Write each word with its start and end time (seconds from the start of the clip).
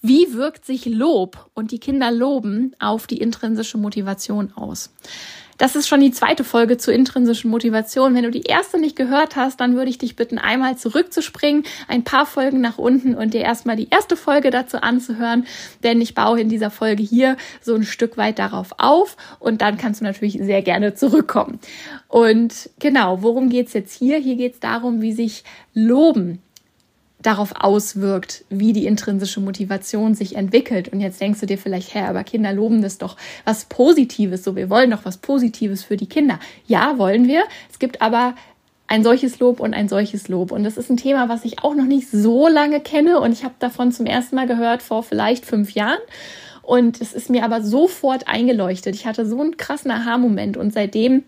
Wie 0.00 0.32
wirkt 0.34 0.64
sich 0.64 0.86
Lob 0.86 1.50
und 1.54 1.72
die 1.72 1.80
Kinder 1.80 2.10
loben 2.12 2.74
auf 2.78 3.06
die 3.06 3.18
intrinsische 3.18 3.78
Motivation 3.78 4.52
aus? 4.54 4.90
Das 5.58 5.74
ist 5.74 5.88
schon 5.88 6.00
die 6.00 6.12
zweite 6.12 6.44
Folge 6.44 6.78
zur 6.78 6.94
intrinsischen 6.94 7.50
Motivation. 7.50 8.14
Wenn 8.14 8.22
du 8.22 8.30
die 8.30 8.42
erste 8.42 8.78
nicht 8.78 8.94
gehört 8.94 9.34
hast, 9.34 9.58
dann 9.58 9.74
würde 9.74 9.90
ich 9.90 9.98
dich 9.98 10.14
bitten, 10.14 10.38
einmal 10.38 10.78
zurückzuspringen, 10.78 11.64
ein 11.88 12.04
paar 12.04 12.26
Folgen 12.26 12.60
nach 12.60 12.78
unten 12.78 13.16
und 13.16 13.34
dir 13.34 13.40
erstmal 13.40 13.74
die 13.74 13.88
erste 13.90 14.16
Folge 14.16 14.50
dazu 14.50 14.80
anzuhören, 14.80 15.46
denn 15.82 16.00
ich 16.00 16.14
baue 16.14 16.40
in 16.40 16.48
dieser 16.48 16.70
Folge 16.70 17.02
hier 17.02 17.36
so 17.60 17.74
ein 17.74 17.82
Stück 17.82 18.16
weit 18.16 18.38
darauf 18.38 18.72
auf 18.78 19.16
und 19.40 19.60
dann 19.60 19.78
kannst 19.78 20.00
du 20.00 20.04
natürlich 20.04 20.38
sehr 20.40 20.62
gerne 20.62 20.94
zurückkommen. 20.94 21.58
Und 22.06 22.70
genau, 22.78 23.22
worum 23.22 23.48
geht's 23.48 23.72
jetzt 23.72 23.98
hier? 23.98 24.18
Hier 24.18 24.36
geht's 24.36 24.60
darum, 24.60 25.02
wie 25.02 25.12
sich 25.12 25.42
Loben 25.74 26.40
darauf 27.20 27.52
auswirkt, 27.58 28.44
wie 28.48 28.72
die 28.72 28.86
intrinsische 28.86 29.40
Motivation 29.40 30.14
sich 30.14 30.36
entwickelt. 30.36 30.88
Und 30.88 31.00
jetzt 31.00 31.20
denkst 31.20 31.40
du 31.40 31.46
dir 31.46 31.58
vielleicht, 31.58 31.94
hä, 31.94 32.02
aber 32.02 32.22
Kinder 32.22 32.52
loben 32.52 32.80
das 32.80 32.98
doch 32.98 33.16
was 33.44 33.64
Positives, 33.64 34.44
so 34.44 34.54
wir 34.54 34.70
wollen 34.70 34.90
doch 34.90 35.04
was 35.04 35.18
Positives 35.18 35.82
für 35.82 35.96
die 35.96 36.06
Kinder. 36.06 36.38
Ja, 36.66 36.98
wollen 36.98 37.26
wir. 37.26 37.42
Es 37.70 37.78
gibt 37.78 38.02
aber 38.02 38.34
ein 38.86 39.02
solches 39.02 39.38
Lob 39.40 39.60
und 39.60 39.74
ein 39.74 39.88
solches 39.88 40.28
Lob. 40.28 40.52
Und 40.52 40.64
das 40.64 40.76
ist 40.76 40.90
ein 40.90 40.96
Thema, 40.96 41.28
was 41.28 41.44
ich 41.44 41.62
auch 41.62 41.74
noch 41.74 41.84
nicht 41.84 42.10
so 42.10 42.48
lange 42.48 42.80
kenne. 42.80 43.20
Und 43.20 43.32
ich 43.32 43.44
habe 43.44 43.54
davon 43.58 43.92
zum 43.92 44.06
ersten 44.06 44.36
Mal 44.36 44.46
gehört 44.46 44.82
vor 44.82 45.02
vielleicht 45.02 45.44
fünf 45.44 45.72
Jahren. 45.72 45.98
Und 46.62 47.00
es 47.00 47.14
ist 47.14 47.30
mir 47.30 47.44
aber 47.44 47.62
sofort 47.62 48.28
eingeleuchtet. 48.28 48.94
Ich 48.94 49.06
hatte 49.06 49.26
so 49.26 49.40
einen 49.40 49.56
krassen 49.56 49.90
Aha-Moment. 49.90 50.56
Und 50.56 50.72
seitdem 50.72 51.24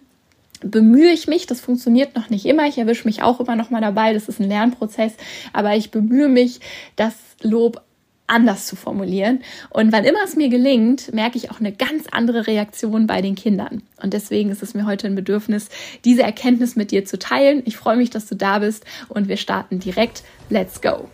bemühe 0.61 1.11
ich 1.11 1.27
mich, 1.27 1.47
das 1.47 1.61
funktioniert 1.61 2.15
noch 2.17 2.31
nicht 2.31 2.47
immer, 2.47 2.67
ich 2.67 2.79
erwische 2.79 3.07
mich 3.07 3.23
auch 3.23 3.41
immer 3.41 3.57
noch 3.57 3.71
mal 3.71 3.81
dabei, 3.81 4.13
das 4.13 4.29
ist 4.29 4.41
ein 4.41 4.49
Lernprozess, 4.49 5.15
aber 5.53 5.77
ich 5.77 5.91
bemühe 5.91 6.29
mich, 6.29 6.61
das 6.97 7.15
Lob 7.43 7.83
anders 8.31 8.67
zu 8.67 8.77
formulieren. 8.77 9.41
Und 9.71 9.93
wann 9.93 10.05
immer 10.05 10.21
es 10.25 10.37
mir 10.37 10.49
gelingt, 10.49 11.13
merke 11.13 11.37
ich 11.37 11.51
auch 11.51 11.61
eine 11.61 11.73
ganz 11.73 12.07
andere 12.11 12.47
Reaktion 12.47 13.07
bei 13.07 13.21
den 13.21 13.35
Kindern. 13.35 13.83
Und 14.01 14.15
deswegen 14.15 14.51
ist 14.51 14.63
es 14.63 14.73
mir 14.73 14.87
heute 14.87 15.09
ein 15.09 15.17
Bedürfnis, 15.17 15.69
diese 16.05 16.23
Erkenntnis 16.23 16.77
mit 16.77 16.93
dir 16.93 17.05
zu 17.05 17.19
teilen. 17.19 17.63
Ich 17.67 17.77
freue 17.77 17.97
mich, 17.97 18.11
dass 18.11 18.27
du 18.27 18.37
da 18.37 18.61
bist 18.61 18.85
und 19.09 19.29
wir 19.29 19.37
starten 19.37 19.81
direkt. 19.81 20.23
Let's 20.49 20.81
go! 20.81 21.09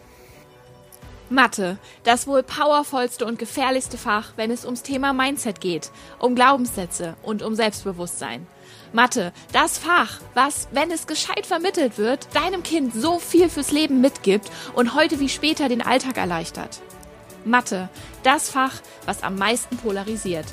Mathe, 1.28 1.78
das 2.04 2.28
wohl 2.28 2.44
powervollste 2.44 3.26
und 3.26 3.38
gefährlichste 3.38 3.98
Fach, 3.98 4.34
wenn 4.36 4.52
es 4.52 4.64
ums 4.64 4.84
Thema 4.84 5.12
Mindset 5.12 5.60
geht, 5.60 5.90
um 6.20 6.36
Glaubenssätze 6.36 7.16
und 7.24 7.42
um 7.42 7.56
Selbstbewusstsein. 7.56 8.46
Mathe, 8.92 9.32
das 9.52 9.78
Fach, 9.78 10.20
was, 10.34 10.68
wenn 10.70 10.90
es 10.90 11.06
gescheit 11.06 11.46
vermittelt 11.46 11.98
wird, 11.98 12.28
deinem 12.34 12.62
Kind 12.62 12.94
so 12.94 13.18
viel 13.18 13.48
fürs 13.48 13.72
Leben 13.72 14.00
mitgibt 14.00 14.50
und 14.74 14.94
heute 14.94 15.20
wie 15.20 15.28
später 15.28 15.68
den 15.68 15.82
Alltag 15.82 16.16
erleichtert. 16.16 16.80
Mathe, 17.44 17.88
das 18.22 18.50
Fach, 18.50 18.74
was 19.04 19.22
am 19.22 19.36
meisten 19.36 19.76
polarisiert. 19.76 20.46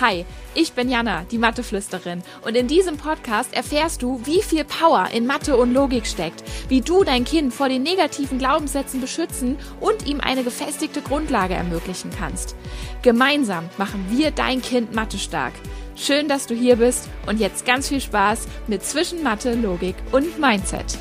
Hi, 0.00 0.26
ich 0.54 0.72
bin 0.72 0.88
Jana, 0.88 1.24
die 1.30 1.38
Matheflüsterin, 1.38 2.24
und 2.44 2.56
in 2.56 2.66
diesem 2.66 2.96
Podcast 2.96 3.54
erfährst 3.54 4.02
du, 4.02 4.20
wie 4.24 4.42
viel 4.42 4.64
Power 4.64 5.08
in 5.12 5.24
Mathe 5.24 5.56
und 5.56 5.72
Logik 5.72 6.06
steckt, 6.06 6.42
wie 6.68 6.80
du 6.80 7.04
dein 7.04 7.24
Kind 7.24 7.54
vor 7.54 7.68
den 7.68 7.84
negativen 7.84 8.38
Glaubenssätzen 8.38 9.00
beschützen 9.00 9.56
und 9.78 10.06
ihm 10.06 10.20
eine 10.20 10.42
gefestigte 10.42 11.00
Grundlage 11.00 11.54
ermöglichen 11.54 12.10
kannst. 12.10 12.56
Gemeinsam 13.02 13.68
machen 13.78 14.06
wir 14.10 14.32
dein 14.32 14.62
Kind 14.62 14.94
Mathe 14.96 15.18
stark. 15.18 15.52
Schön, 15.96 16.26
dass 16.26 16.48
du 16.48 16.54
hier 16.56 16.74
bist 16.76 17.08
und 17.28 17.38
jetzt 17.38 17.64
ganz 17.64 17.88
viel 17.88 18.00
Spaß 18.00 18.48
mit 18.66 18.82
Zwischen 18.82 19.22
Mathe, 19.22 19.54
Logik 19.54 19.94
und 20.10 20.40
Mindset. 20.40 20.98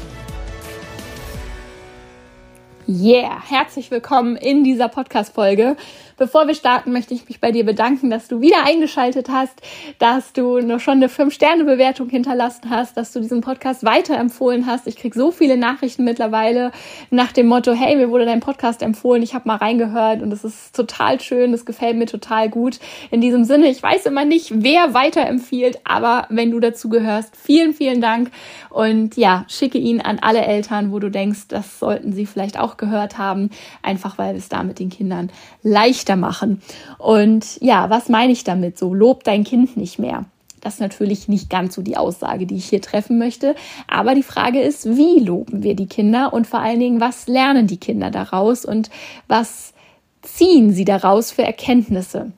Yeah, 2.87 3.41
herzlich 3.43 3.89
willkommen 3.89 4.35
in 4.35 4.63
dieser 4.63 4.89
Podcast-Folge. 4.89 5.77
Bevor 6.17 6.47
wir 6.47 6.53
starten, 6.53 6.91
möchte 6.91 7.13
ich 7.13 7.27
mich 7.27 7.39
bei 7.39 7.51
dir 7.51 7.65
bedanken, 7.65 8.09
dass 8.09 8.27
du 8.27 8.39
wieder 8.39 8.65
eingeschaltet 8.65 9.29
hast, 9.29 9.61
dass 9.97 10.31
du 10.33 10.59
noch 10.59 10.79
schon 10.79 10.95
eine 10.95 11.07
5-Sterne-Bewertung 11.07 12.07
hinterlassen 12.09 12.69
hast, 12.69 12.97
dass 12.97 13.13
du 13.13 13.19
diesen 13.19 13.41
Podcast 13.41 13.83
weiterempfohlen 13.83 14.67
hast. 14.67 14.85
Ich 14.87 14.95
krieg 14.95 15.15
so 15.15 15.31
viele 15.31 15.57
Nachrichten 15.57 16.03
mittlerweile 16.03 16.71
nach 17.09 17.31
dem 17.31 17.47
Motto, 17.47 17.73
hey, 17.73 17.95
mir 17.95 18.11
wurde 18.11 18.25
dein 18.25 18.41
Podcast 18.41 18.83
empfohlen, 18.83 19.23
ich 19.23 19.33
habe 19.33 19.47
mal 19.47 19.55
reingehört 19.55 20.21
und 20.21 20.31
es 20.31 20.43
ist 20.43 20.75
total 20.75 21.19
schön, 21.19 21.51
das 21.51 21.65
gefällt 21.65 21.97
mir 21.97 22.05
total 22.05 22.49
gut. 22.49 22.79
In 23.09 23.19
diesem 23.19 23.43
Sinne, 23.43 23.67
ich 23.69 23.81
weiß 23.81 24.05
immer 24.05 24.25
nicht, 24.25 24.51
wer 24.53 24.93
weiterempfiehlt, 24.93 25.79
aber 25.83 26.27
wenn 26.29 26.51
du 26.51 26.59
dazu 26.59 26.89
gehörst, 26.89 27.35
vielen, 27.35 27.73
vielen 27.73 28.01
Dank 28.01 28.29
und 28.69 29.17
ja, 29.17 29.45
schicke 29.47 29.79
ihn 29.79 29.99
an 29.99 30.19
alle 30.19 30.45
Eltern, 30.45 30.91
wo 30.91 30.99
du 30.99 31.09
denkst, 31.09 31.47
das 31.47 31.79
sollten 31.79 32.13
sie 32.13 32.27
vielleicht 32.27 32.59
auch 32.59 32.77
gehört 32.77 33.17
haben, 33.17 33.49
einfach 33.81 34.17
weil 34.17 34.35
es 34.35 34.49
da 34.49 34.61
mit 34.61 34.79
den 34.79 34.89
Kindern 34.89 35.31
leicht 35.63 36.02
leichter 36.03 36.15
machen. 36.15 36.61
Und 36.97 37.61
ja, 37.61 37.89
was 37.89 38.09
meine 38.09 38.33
ich 38.33 38.43
damit? 38.43 38.77
So, 38.77 38.93
lob 38.93 39.23
dein 39.23 39.43
Kind 39.43 39.77
nicht 39.77 39.99
mehr. 39.99 40.25
Das 40.61 40.75
ist 40.75 40.79
natürlich 40.79 41.27
nicht 41.27 41.49
ganz 41.49 41.75
so 41.75 41.81
die 41.81 41.97
Aussage, 41.97 42.45
die 42.45 42.55
ich 42.55 42.69
hier 42.69 42.81
treffen 42.81 43.17
möchte. 43.17 43.55
Aber 43.87 44.15
die 44.15 44.23
Frage 44.23 44.61
ist, 44.61 44.85
wie 44.85 45.19
loben 45.19 45.63
wir 45.63 45.75
die 45.75 45.87
Kinder 45.87 46.31
und 46.33 46.47
vor 46.47 46.59
allen 46.59 46.79
Dingen, 46.79 47.01
was 47.01 47.27
lernen 47.27 47.67
die 47.67 47.77
Kinder 47.77 48.11
daraus 48.11 48.63
und 48.63 48.89
was 49.27 49.73
ziehen 50.21 50.71
sie 50.71 50.85
daraus 50.85 51.31
für 51.31 51.43
Erkenntnisse? 51.43 52.31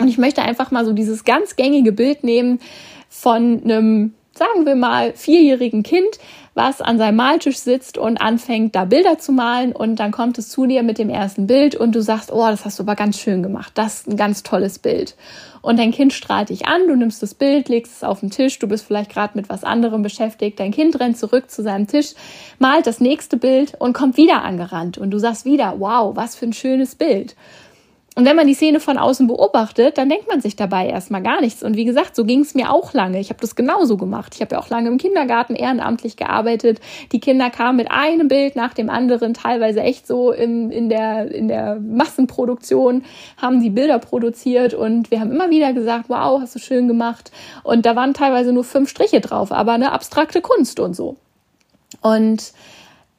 Und 0.00 0.08
ich 0.08 0.18
möchte 0.18 0.42
einfach 0.42 0.72
mal 0.72 0.84
so 0.84 0.92
dieses 0.92 1.24
ganz 1.24 1.54
gängige 1.54 1.92
Bild 1.92 2.24
nehmen 2.24 2.58
von 3.08 3.62
einem, 3.62 4.14
sagen 4.34 4.66
wir 4.66 4.74
mal, 4.74 5.12
vierjährigen 5.14 5.82
Kind, 5.82 6.18
was 6.54 6.82
an 6.82 6.98
seinem 6.98 7.16
Maltisch 7.16 7.58
sitzt 7.58 7.96
und 7.96 8.20
anfängt, 8.20 8.74
da 8.74 8.84
Bilder 8.84 9.18
zu 9.18 9.32
malen 9.32 9.72
und 9.72 9.96
dann 9.96 10.10
kommt 10.10 10.36
es 10.38 10.48
zu 10.50 10.66
dir 10.66 10.82
mit 10.82 10.98
dem 10.98 11.08
ersten 11.08 11.46
Bild 11.46 11.74
und 11.74 11.94
du 11.94 12.02
sagst, 12.02 12.30
oh, 12.30 12.46
das 12.46 12.64
hast 12.64 12.78
du 12.78 12.82
aber 12.82 12.94
ganz 12.94 13.18
schön 13.18 13.42
gemacht, 13.42 13.72
das 13.74 14.00
ist 14.00 14.08
ein 14.08 14.16
ganz 14.16 14.42
tolles 14.42 14.78
Bild. 14.78 15.16
Und 15.62 15.78
dein 15.78 15.92
Kind 15.92 16.12
strahlt 16.12 16.50
dich 16.50 16.66
an, 16.66 16.88
du 16.88 16.96
nimmst 16.96 17.22
das 17.22 17.34
Bild, 17.34 17.68
legst 17.68 17.96
es 17.96 18.04
auf 18.04 18.20
den 18.20 18.30
Tisch, 18.30 18.58
du 18.58 18.66
bist 18.66 18.84
vielleicht 18.84 19.10
gerade 19.10 19.36
mit 19.36 19.48
was 19.48 19.64
anderem 19.64 20.02
beschäftigt, 20.02 20.58
dein 20.60 20.72
Kind 20.72 20.98
rennt 21.00 21.16
zurück 21.16 21.50
zu 21.50 21.62
seinem 21.62 21.86
Tisch, 21.86 22.14
malt 22.58 22.86
das 22.86 23.00
nächste 23.00 23.36
Bild 23.36 23.74
und 23.78 23.92
kommt 23.92 24.16
wieder 24.16 24.42
angerannt 24.42 24.98
und 24.98 25.10
du 25.10 25.18
sagst 25.18 25.44
wieder, 25.44 25.76
wow, 25.78 26.14
was 26.16 26.34
für 26.34 26.46
ein 26.46 26.52
schönes 26.52 26.96
Bild. 26.96 27.36
Und 28.14 28.26
wenn 28.26 28.36
man 28.36 28.46
die 28.46 28.52
Szene 28.52 28.78
von 28.78 28.98
außen 28.98 29.26
beobachtet, 29.26 29.96
dann 29.96 30.10
denkt 30.10 30.28
man 30.28 30.42
sich 30.42 30.54
dabei 30.54 30.86
erstmal 30.86 31.22
gar 31.22 31.40
nichts. 31.40 31.62
Und 31.62 31.76
wie 31.76 31.86
gesagt, 31.86 32.14
so 32.14 32.26
ging 32.26 32.40
es 32.40 32.54
mir 32.54 32.70
auch 32.70 32.92
lange. 32.92 33.18
Ich 33.18 33.30
habe 33.30 33.40
das 33.40 33.56
genauso 33.56 33.96
gemacht. 33.96 34.34
Ich 34.34 34.42
habe 34.42 34.54
ja 34.54 34.60
auch 34.60 34.68
lange 34.68 34.88
im 34.88 34.98
Kindergarten 34.98 35.54
ehrenamtlich 35.54 36.16
gearbeitet. 36.16 36.80
Die 37.12 37.20
Kinder 37.20 37.48
kamen 37.48 37.78
mit 37.78 37.90
einem 37.90 38.28
Bild 38.28 38.54
nach 38.54 38.74
dem 38.74 38.90
anderen, 38.90 39.32
teilweise 39.32 39.80
echt 39.80 40.06
so 40.06 40.30
in, 40.30 40.70
in, 40.70 40.90
der, 40.90 41.30
in 41.30 41.48
der 41.48 41.80
Massenproduktion, 41.80 43.04
haben 43.38 43.62
die 43.62 43.70
Bilder 43.70 43.98
produziert 43.98 44.74
und 44.74 45.10
wir 45.10 45.18
haben 45.20 45.32
immer 45.32 45.48
wieder 45.48 45.72
gesagt, 45.72 46.04
wow, 46.08 46.38
hast 46.42 46.54
du 46.54 46.58
schön 46.58 46.88
gemacht. 46.88 47.32
Und 47.62 47.86
da 47.86 47.96
waren 47.96 48.12
teilweise 48.12 48.52
nur 48.52 48.64
fünf 48.64 48.90
Striche 48.90 49.22
drauf, 49.22 49.52
aber 49.52 49.72
eine 49.72 49.92
abstrakte 49.92 50.42
Kunst 50.42 50.80
und 50.80 50.94
so. 50.94 51.16
Und 52.02 52.52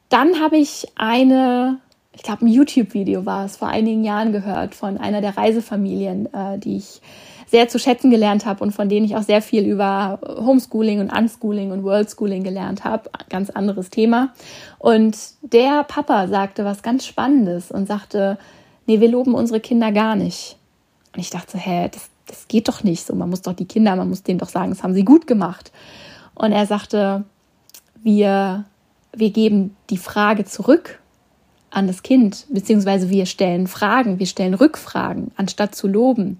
dann 0.08 0.40
habe 0.40 0.56
ich 0.56 0.86
eine 0.94 1.80
ich 2.14 2.22
glaube, 2.22 2.44
ein 2.44 2.48
YouTube-Video 2.48 3.26
war 3.26 3.44
es, 3.44 3.56
vor 3.56 3.68
einigen 3.68 4.04
Jahren 4.04 4.32
gehört 4.32 4.74
von 4.74 4.98
einer 4.98 5.20
der 5.20 5.36
Reisefamilien, 5.36 6.32
äh, 6.32 6.58
die 6.58 6.76
ich 6.76 7.00
sehr 7.46 7.68
zu 7.68 7.78
schätzen 7.78 8.10
gelernt 8.10 8.46
habe 8.46 8.62
und 8.62 8.72
von 8.72 8.88
denen 8.88 9.04
ich 9.04 9.16
auch 9.16 9.22
sehr 9.22 9.42
viel 9.42 9.66
über 9.66 10.18
Homeschooling 10.24 11.00
und 11.00 11.10
Unschooling 11.10 11.72
und 11.72 11.82
Worldschooling 11.82 12.42
gelernt 12.42 12.84
habe. 12.84 13.10
Ganz 13.28 13.50
anderes 13.50 13.90
Thema. 13.90 14.32
Und 14.78 15.16
der 15.42 15.84
Papa 15.84 16.28
sagte 16.28 16.64
was 16.64 16.82
ganz 16.82 17.04
Spannendes 17.04 17.70
und 17.70 17.86
sagte, 17.86 18.38
nee, 18.86 19.00
wir 19.00 19.08
loben 19.08 19.34
unsere 19.34 19.60
Kinder 19.60 19.92
gar 19.92 20.16
nicht. 20.16 20.56
Und 21.14 21.20
ich 21.20 21.30
dachte, 21.30 21.58
hä, 21.58 21.88
das, 21.92 22.08
das 22.26 22.48
geht 22.48 22.68
doch 22.68 22.82
nicht 22.82 23.04
so. 23.04 23.14
Man 23.14 23.30
muss 23.30 23.42
doch 23.42 23.52
die 23.52 23.66
Kinder, 23.66 23.94
man 23.96 24.08
muss 24.08 24.22
denen 24.22 24.38
doch 24.38 24.48
sagen, 24.48 24.70
das 24.70 24.82
haben 24.82 24.94
sie 24.94 25.04
gut 25.04 25.26
gemacht. 25.26 25.72
Und 26.34 26.52
er 26.52 26.66
sagte, 26.66 27.24
wir, 28.02 28.64
wir 29.12 29.30
geben 29.30 29.76
die 29.90 29.98
Frage 29.98 30.44
zurück 30.44 31.00
an 31.74 31.86
das 31.86 32.02
Kind, 32.02 32.46
beziehungsweise 32.48 33.10
wir 33.10 33.26
stellen 33.26 33.66
Fragen, 33.66 34.18
wir 34.18 34.26
stellen 34.26 34.54
Rückfragen, 34.54 35.32
anstatt 35.36 35.74
zu 35.74 35.88
loben. 35.88 36.38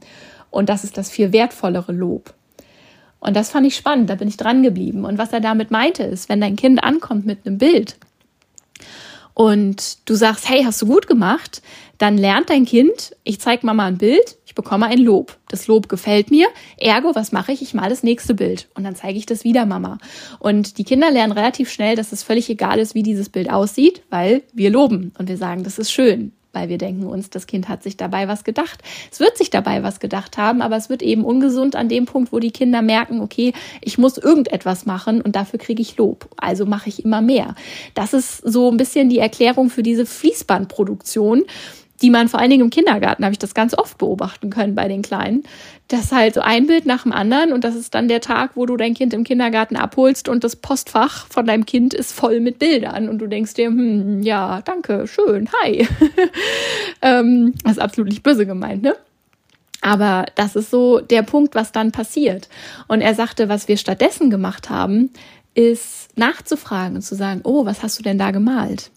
Und 0.50 0.68
das 0.68 0.84
ist 0.84 0.96
das 0.96 1.10
viel 1.10 1.32
wertvollere 1.32 1.92
Lob. 1.92 2.34
Und 3.20 3.34
das 3.34 3.50
fand 3.50 3.66
ich 3.66 3.74
spannend, 3.74 4.10
da 4.10 4.14
bin 4.16 4.28
ich 4.28 4.36
dran 4.36 4.62
geblieben. 4.62 5.04
Und 5.04 5.18
was 5.18 5.32
er 5.32 5.40
damit 5.40 5.70
meinte, 5.70 6.02
ist, 6.02 6.28
wenn 6.28 6.40
dein 6.40 6.56
Kind 6.56 6.84
ankommt 6.84 7.26
mit 7.26 7.46
einem 7.46 7.58
Bild 7.58 7.96
und 9.34 10.08
du 10.08 10.14
sagst, 10.14 10.48
hey, 10.48 10.62
hast 10.64 10.80
du 10.80 10.86
gut 10.86 11.06
gemacht, 11.06 11.60
dann 12.04 12.18
lernt 12.18 12.50
dein 12.50 12.66
Kind, 12.66 13.16
ich 13.24 13.40
zeige 13.40 13.64
Mama 13.64 13.86
ein 13.86 13.96
Bild, 13.96 14.36
ich 14.44 14.54
bekomme 14.54 14.84
ein 14.84 14.98
Lob. 14.98 15.38
Das 15.48 15.68
Lob 15.68 15.88
gefällt 15.88 16.30
mir. 16.30 16.48
Ergo, 16.76 17.14
was 17.14 17.32
mache 17.32 17.52
ich? 17.52 17.62
Ich 17.62 17.72
male 17.72 17.88
das 17.88 18.02
nächste 18.02 18.34
Bild 18.34 18.68
und 18.74 18.84
dann 18.84 18.94
zeige 18.94 19.16
ich 19.16 19.24
das 19.24 19.42
wieder 19.42 19.64
Mama. 19.64 19.96
Und 20.38 20.76
die 20.76 20.84
Kinder 20.84 21.10
lernen 21.10 21.32
relativ 21.32 21.70
schnell, 21.70 21.96
dass 21.96 22.12
es 22.12 22.22
völlig 22.22 22.50
egal 22.50 22.78
ist, 22.78 22.94
wie 22.94 23.02
dieses 23.02 23.30
Bild 23.30 23.50
aussieht, 23.50 24.02
weil 24.10 24.42
wir 24.52 24.68
loben 24.68 25.14
und 25.18 25.30
wir 25.30 25.38
sagen, 25.38 25.64
das 25.64 25.78
ist 25.78 25.92
schön 25.92 26.32
weil 26.54 26.68
wir 26.68 26.78
denken 26.78 27.04
uns, 27.04 27.30
das 27.30 27.48
Kind 27.48 27.68
hat 27.68 27.82
sich 27.82 27.96
dabei 27.96 28.28
was 28.28 28.44
gedacht. 28.44 28.80
Es 29.10 29.18
wird 29.18 29.36
sich 29.36 29.50
dabei 29.50 29.82
was 29.82 29.98
gedacht 29.98 30.38
haben, 30.38 30.62
aber 30.62 30.76
es 30.76 30.88
wird 30.88 31.02
eben 31.02 31.24
ungesund 31.24 31.74
an 31.74 31.88
dem 31.88 32.06
Punkt, 32.06 32.32
wo 32.32 32.38
die 32.38 32.52
Kinder 32.52 32.80
merken, 32.80 33.20
okay, 33.20 33.52
ich 33.80 33.98
muss 33.98 34.18
irgendetwas 34.18 34.86
machen 34.86 35.20
und 35.20 35.34
dafür 35.34 35.58
kriege 35.58 35.82
ich 35.82 35.96
Lob. 35.96 36.28
Also 36.36 36.64
mache 36.64 36.88
ich 36.88 37.04
immer 37.04 37.20
mehr. 37.20 37.56
Das 37.94 38.12
ist 38.12 38.36
so 38.38 38.70
ein 38.70 38.76
bisschen 38.76 39.08
die 39.08 39.18
Erklärung 39.18 39.68
für 39.68 39.82
diese 39.82 40.06
Fließbandproduktion 40.06 41.42
die 42.02 42.10
man 42.10 42.28
vor 42.28 42.40
allen 42.40 42.50
Dingen 42.50 42.64
im 42.64 42.70
Kindergarten, 42.70 43.24
habe 43.24 43.32
ich 43.32 43.38
das 43.38 43.54
ganz 43.54 43.76
oft 43.76 43.98
beobachten 43.98 44.50
können 44.50 44.74
bei 44.74 44.88
den 44.88 45.02
Kleinen, 45.02 45.44
dass 45.88 46.12
halt 46.12 46.34
so 46.34 46.40
ein 46.40 46.66
Bild 46.66 46.86
nach 46.86 47.04
dem 47.04 47.12
anderen 47.12 47.52
und 47.52 47.62
das 47.64 47.74
ist 47.76 47.94
dann 47.94 48.08
der 48.08 48.20
Tag, 48.20 48.52
wo 48.54 48.66
du 48.66 48.76
dein 48.76 48.94
Kind 48.94 49.14
im 49.14 49.24
Kindergarten 49.24 49.76
abholst 49.76 50.28
und 50.28 50.44
das 50.44 50.56
Postfach 50.56 51.26
von 51.28 51.46
deinem 51.46 51.66
Kind 51.66 51.94
ist 51.94 52.12
voll 52.12 52.40
mit 52.40 52.58
Bildern 52.58 53.08
und 53.08 53.18
du 53.18 53.26
denkst 53.26 53.54
dir, 53.54 53.66
hm, 53.66 54.22
ja, 54.22 54.62
danke, 54.62 55.06
schön, 55.06 55.48
hi. 55.62 55.86
ähm, 57.02 57.54
das 57.62 57.72
ist 57.72 57.78
absolut 57.78 58.10
nicht 58.10 58.22
böse 58.22 58.46
gemeint, 58.46 58.82
ne? 58.82 58.96
Aber 59.80 60.24
das 60.34 60.56
ist 60.56 60.70
so 60.70 61.00
der 61.00 61.22
Punkt, 61.22 61.54
was 61.54 61.70
dann 61.70 61.92
passiert. 61.92 62.48
Und 62.88 63.02
er 63.02 63.14
sagte, 63.14 63.50
was 63.50 63.68
wir 63.68 63.76
stattdessen 63.76 64.30
gemacht 64.30 64.70
haben, 64.70 65.10
ist 65.52 66.16
nachzufragen 66.16 66.96
und 66.96 67.02
zu 67.02 67.14
sagen, 67.14 67.42
oh, 67.44 67.66
was 67.66 67.82
hast 67.82 67.98
du 67.98 68.02
denn 68.02 68.16
da 68.16 68.30
gemalt? 68.30 68.90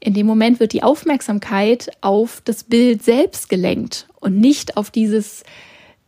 In 0.00 0.14
dem 0.14 0.26
Moment 0.26 0.60
wird 0.60 0.72
die 0.72 0.82
Aufmerksamkeit 0.82 1.90
auf 2.00 2.40
das 2.44 2.64
Bild 2.64 3.02
selbst 3.02 3.48
gelenkt 3.48 4.06
und 4.20 4.38
nicht 4.38 4.76
auf 4.76 4.90
dieses 4.90 5.42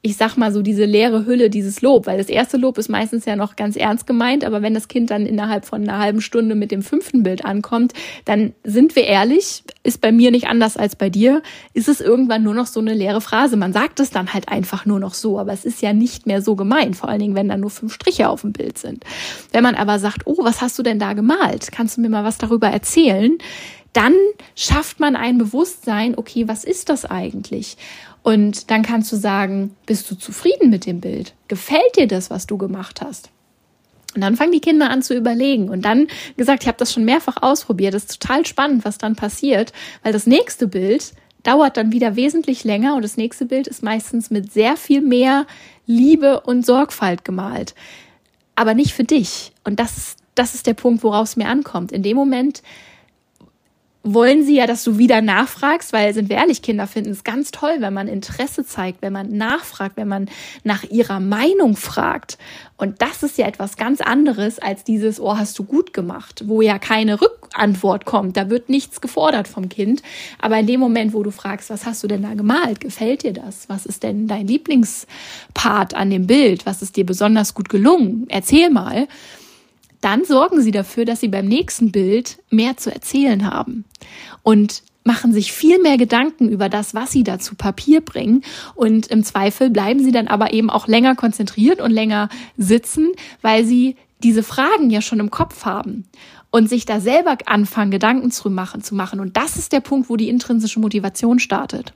ich 0.03 0.17
sag 0.17 0.37
mal 0.37 0.51
so 0.51 0.63
diese 0.63 0.87
leere 0.87 1.27
Hülle, 1.27 1.51
dieses 1.51 1.83
Lob, 1.83 2.07
weil 2.07 2.17
das 2.17 2.31
erste 2.31 2.57
Lob 2.57 2.79
ist 2.79 2.89
meistens 2.89 3.27
ja 3.27 3.37
noch 3.37 3.55
ganz 3.57 3.77
ernst 3.77 4.07
gemeint, 4.07 4.45
aber 4.45 4.63
wenn 4.63 4.73
das 4.73 4.89
Kind 4.89 5.11
dann 5.11 5.27
innerhalb 5.27 5.67
von 5.67 5.83
einer 5.83 5.99
halben 5.99 6.23
Stunde 6.23 6.55
mit 6.55 6.71
dem 6.71 6.83
fünften 6.83 7.23
Bild 7.23 7.45
ankommt, 7.45 7.93
dann 8.25 8.55
sind 8.65 8.97
wir 8.97 9.05
ehrlich, 9.05 9.63
ist 9.83 10.01
bei 10.01 10.11
mir 10.11 10.31
nicht 10.31 10.47
anders 10.47 10.79
als 10.79 10.97
bei 10.97 11.11
dir, 11.11 11.43
ist 11.75 11.89
es 11.89 12.01
irgendwann 12.01 12.43
nur 12.43 12.55
noch 12.55 12.67
so 12.67 12.81
eine 12.81 12.95
leere 12.95 13.21
Phrase. 13.21 13.59
Man 13.59 13.75
sagt 13.75 14.01
es 14.01 14.11
dann 14.11 14.33
halt 14.33 14.49
einfach 14.49 14.87
nur 14.87 15.01
noch 15.01 15.13
so, 15.13 15.39
aber 15.39 15.53
es 15.53 15.67
ist 15.67 15.83
ja 15.83 15.93
nicht 15.93 16.27
mehr 16.27 16.41
so 16.41 16.57
gemeint, 16.57 16.97
vor 16.97 17.11
allen 17.11 17.21
Dingen, 17.21 17.35
wenn 17.35 17.49
da 17.49 17.59
nur 17.59 17.71
fünf 17.71 17.93
Striche 17.93 18.31
auf 18.31 18.41
dem 18.41 18.53
Bild 18.53 18.79
sind. 18.79 19.05
Wenn 19.53 19.63
man 19.63 19.75
aber 19.75 19.99
sagt, 19.99 20.23
oh, 20.25 20.39
was 20.41 20.63
hast 20.63 20.79
du 20.79 20.83
denn 20.83 20.99
da 20.99 21.13
gemalt? 21.13 21.73
Kannst 21.73 21.99
du 21.99 22.01
mir 22.01 22.09
mal 22.09 22.25
was 22.25 22.39
darüber 22.39 22.69
erzählen? 22.69 23.37
Dann 23.93 24.15
schafft 24.55 25.01
man 25.01 25.17
ein 25.17 25.39
Bewusstsein, 25.39 26.17
okay, 26.17 26.47
was 26.47 26.65
ist 26.65 26.89
das 26.89 27.05
eigentlich? 27.05 27.77
Und 28.23 28.71
dann 28.71 28.83
kannst 28.83 29.11
du 29.13 29.17
sagen, 29.17 29.75
bist 29.87 30.11
du 30.11 30.15
zufrieden 30.15 30.71
mit 30.71 30.87
dem 30.87 31.01
Bild? 31.01 31.35
Gefällt 31.49 31.97
dir 31.97 32.07
das, 32.07 32.31
was 32.31 32.47
du 32.47 32.59
gemacht 32.59 33.01
hast? 33.01 33.31
Und 34.15 34.23
dann 34.23 34.37
fangen 34.37 34.53
die 34.53 34.61
Kinder 34.61 34.91
an 34.91 35.03
zu 35.03 35.15
überlegen. 35.15 35.69
Und 35.69 35.85
dann 35.85 36.09
gesagt, 36.37 36.63
ich 36.63 36.69
habe 36.69 36.79
das 36.79 36.93
schon 36.93 37.05
mehrfach 37.05 37.43
ausprobiert. 37.43 37.95
Das 37.95 38.05
ist 38.05 38.21
total 38.21 38.45
spannend, 38.45 38.85
was 38.85 38.99
dann 38.99 39.17
passiert, 39.17 39.73
weil 40.03 40.13
das 40.13 40.27
nächste 40.27 40.67
Bild 40.67 41.13
dauert 41.43 41.77
dann 41.77 41.93
wieder 41.93 42.17
wesentlich 42.17 42.65
länger 42.65 42.97
und 42.97 43.03
das 43.03 43.17
nächste 43.17 43.47
Bild 43.47 43.67
ist 43.67 43.83
meistens 43.83 44.31
mit 44.31 44.53
sehr 44.53 44.77
viel 44.77 45.01
mehr 45.01 45.47
Liebe 45.87 46.41
und 46.41 46.67
Sorgfalt 46.67 47.25
gemalt. 47.25 47.75
Aber 48.57 48.75
nicht 48.75 48.93
für 48.93 49.05
dich. 49.05 49.53
Und 49.65 49.81
das, 49.81 50.17
das 50.35 50.55
ist 50.55 50.67
der 50.67 50.75
Punkt, 50.75 51.03
worauf 51.03 51.29
es 51.29 51.37
mir 51.37 51.49
ankommt. 51.49 51.93
In 51.93 52.03
dem 52.03 52.17
Moment 52.17 52.63
wollen 54.03 54.45
sie 54.45 54.57
ja, 54.57 54.67
dass 54.67 54.83
du 54.83 54.97
wieder 54.97 55.21
nachfragst, 55.21 55.93
weil, 55.93 56.15
sind 56.15 56.31
wir 56.31 56.37
ehrlich, 56.37 56.63
Kinder 56.63 56.87
finden 56.87 57.11
es 57.11 57.23
ganz 57.23 57.51
toll, 57.51 57.77
wenn 57.81 57.93
man 57.93 58.09
Interesse 58.09 58.65
zeigt, 58.65 59.03
wenn 59.03 59.13
man 59.13 59.37
nachfragt, 59.37 59.97
wenn 59.97 60.09
man 60.09 60.31
nach 60.65 60.85
ihrer 60.85 61.21
Meinung 61.21 61.77
fragt. 61.77 62.39
Und 62.79 63.03
das 63.03 63.23
ist 63.23 63.37
ja 63.37 63.47
etwas 63.47 63.77
ganz 63.77 64.01
anderes 64.01 64.59
als 64.59 64.85
dieses, 64.85 65.21
oh, 65.21 65.37
hast 65.37 65.59
du 65.59 65.65
gut 65.65 65.93
gemacht, 65.93 66.45
wo 66.47 66.63
ja 66.63 66.79
keine 66.79 67.21
Rückantwort 67.21 68.07
kommt. 68.07 68.39
Da 68.39 68.49
wird 68.49 68.71
nichts 68.71 69.03
gefordert 69.03 69.49
vom 69.49 69.69
Kind. 69.69 70.03
Aber 70.41 70.59
in 70.59 70.67
dem 70.67 70.81
Moment, 70.81 71.13
wo 71.13 71.23
du 71.23 71.31
fragst, 71.31 71.69
was 71.69 71.85
hast 71.85 72.03
du 72.03 72.07
denn 72.07 72.23
da 72.23 72.33
gemalt? 72.33 72.81
Gefällt 72.81 73.23
dir 73.23 73.35
das? 73.35 73.69
Was 73.69 73.85
ist 73.85 74.03
denn 74.03 74.27
dein 74.29 74.47
Lieblingspart 74.47 75.93
an 75.93 76.09
dem 76.09 76.27
Bild? 76.27 76.65
Was 76.65 76.81
ist 76.81 76.97
dir 76.97 77.05
besonders 77.05 77.53
gut 77.53 77.69
gelungen? 77.69 78.25
Erzähl 78.31 78.71
mal 78.71 79.09
dann 80.01 80.25
sorgen 80.25 80.63
sie 80.63 80.71
dafür, 80.71 81.05
dass 81.05 81.21
sie 81.21 81.29
beim 81.29 81.47
nächsten 81.47 81.93
Bild 81.93 82.39
mehr 82.51 82.77
zu 82.77 82.93
erzählen 82.93 83.51
haben 83.51 83.85
und 84.43 84.83
machen 85.05 85.33
sich 85.33 85.53
viel 85.53 85.81
mehr 85.81 85.97
Gedanken 85.97 86.49
über 86.49 86.69
das, 86.69 86.95
was 86.95 87.11
sie 87.11 87.25
da 87.25 87.39
zu 87.39 87.55
Papier 87.55 88.01
bringen. 88.01 88.43
Und 88.75 89.07
im 89.07 89.25
Zweifel 89.25 89.71
bleiben 89.71 90.03
sie 90.03 90.13
dann 90.13 90.29
aber 90.29 90.53
eben 90.53 90.71
auch 90.71 90.87
länger 90.87 91.15
konzentriert 91.15 91.81
und 91.81 91.91
länger 91.91 92.29
sitzen, 92.57 93.09
weil 93.43 93.65
sie 93.65 93.97
diese 94.23 94.43
Fragen 94.43 94.91
ja 94.91 95.01
schon 95.01 95.21
im 95.21 95.31
Kopf 95.31 95.65
haben 95.65 96.05
und 96.51 96.69
sich 96.69 96.85
da 96.85 97.01
selber 97.01 97.39
anfangen, 97.47 97.91
Gedanken 97.91 98.31
zu 98.31 98.51
machen, 98.51 98.83
zu 98.83 98.95
machen. 98.95 99.21
Und 99.21 99.37
das 99.37 99.57
ist 99.57 99.73
der 99.73 99.81
Punkt, 99.81 100.11
wo 100.11 100.17
die 100.17 100.29
intrinsische 100.29 100.81
Motivation 100.81 101.39
startet. 101.39 101.95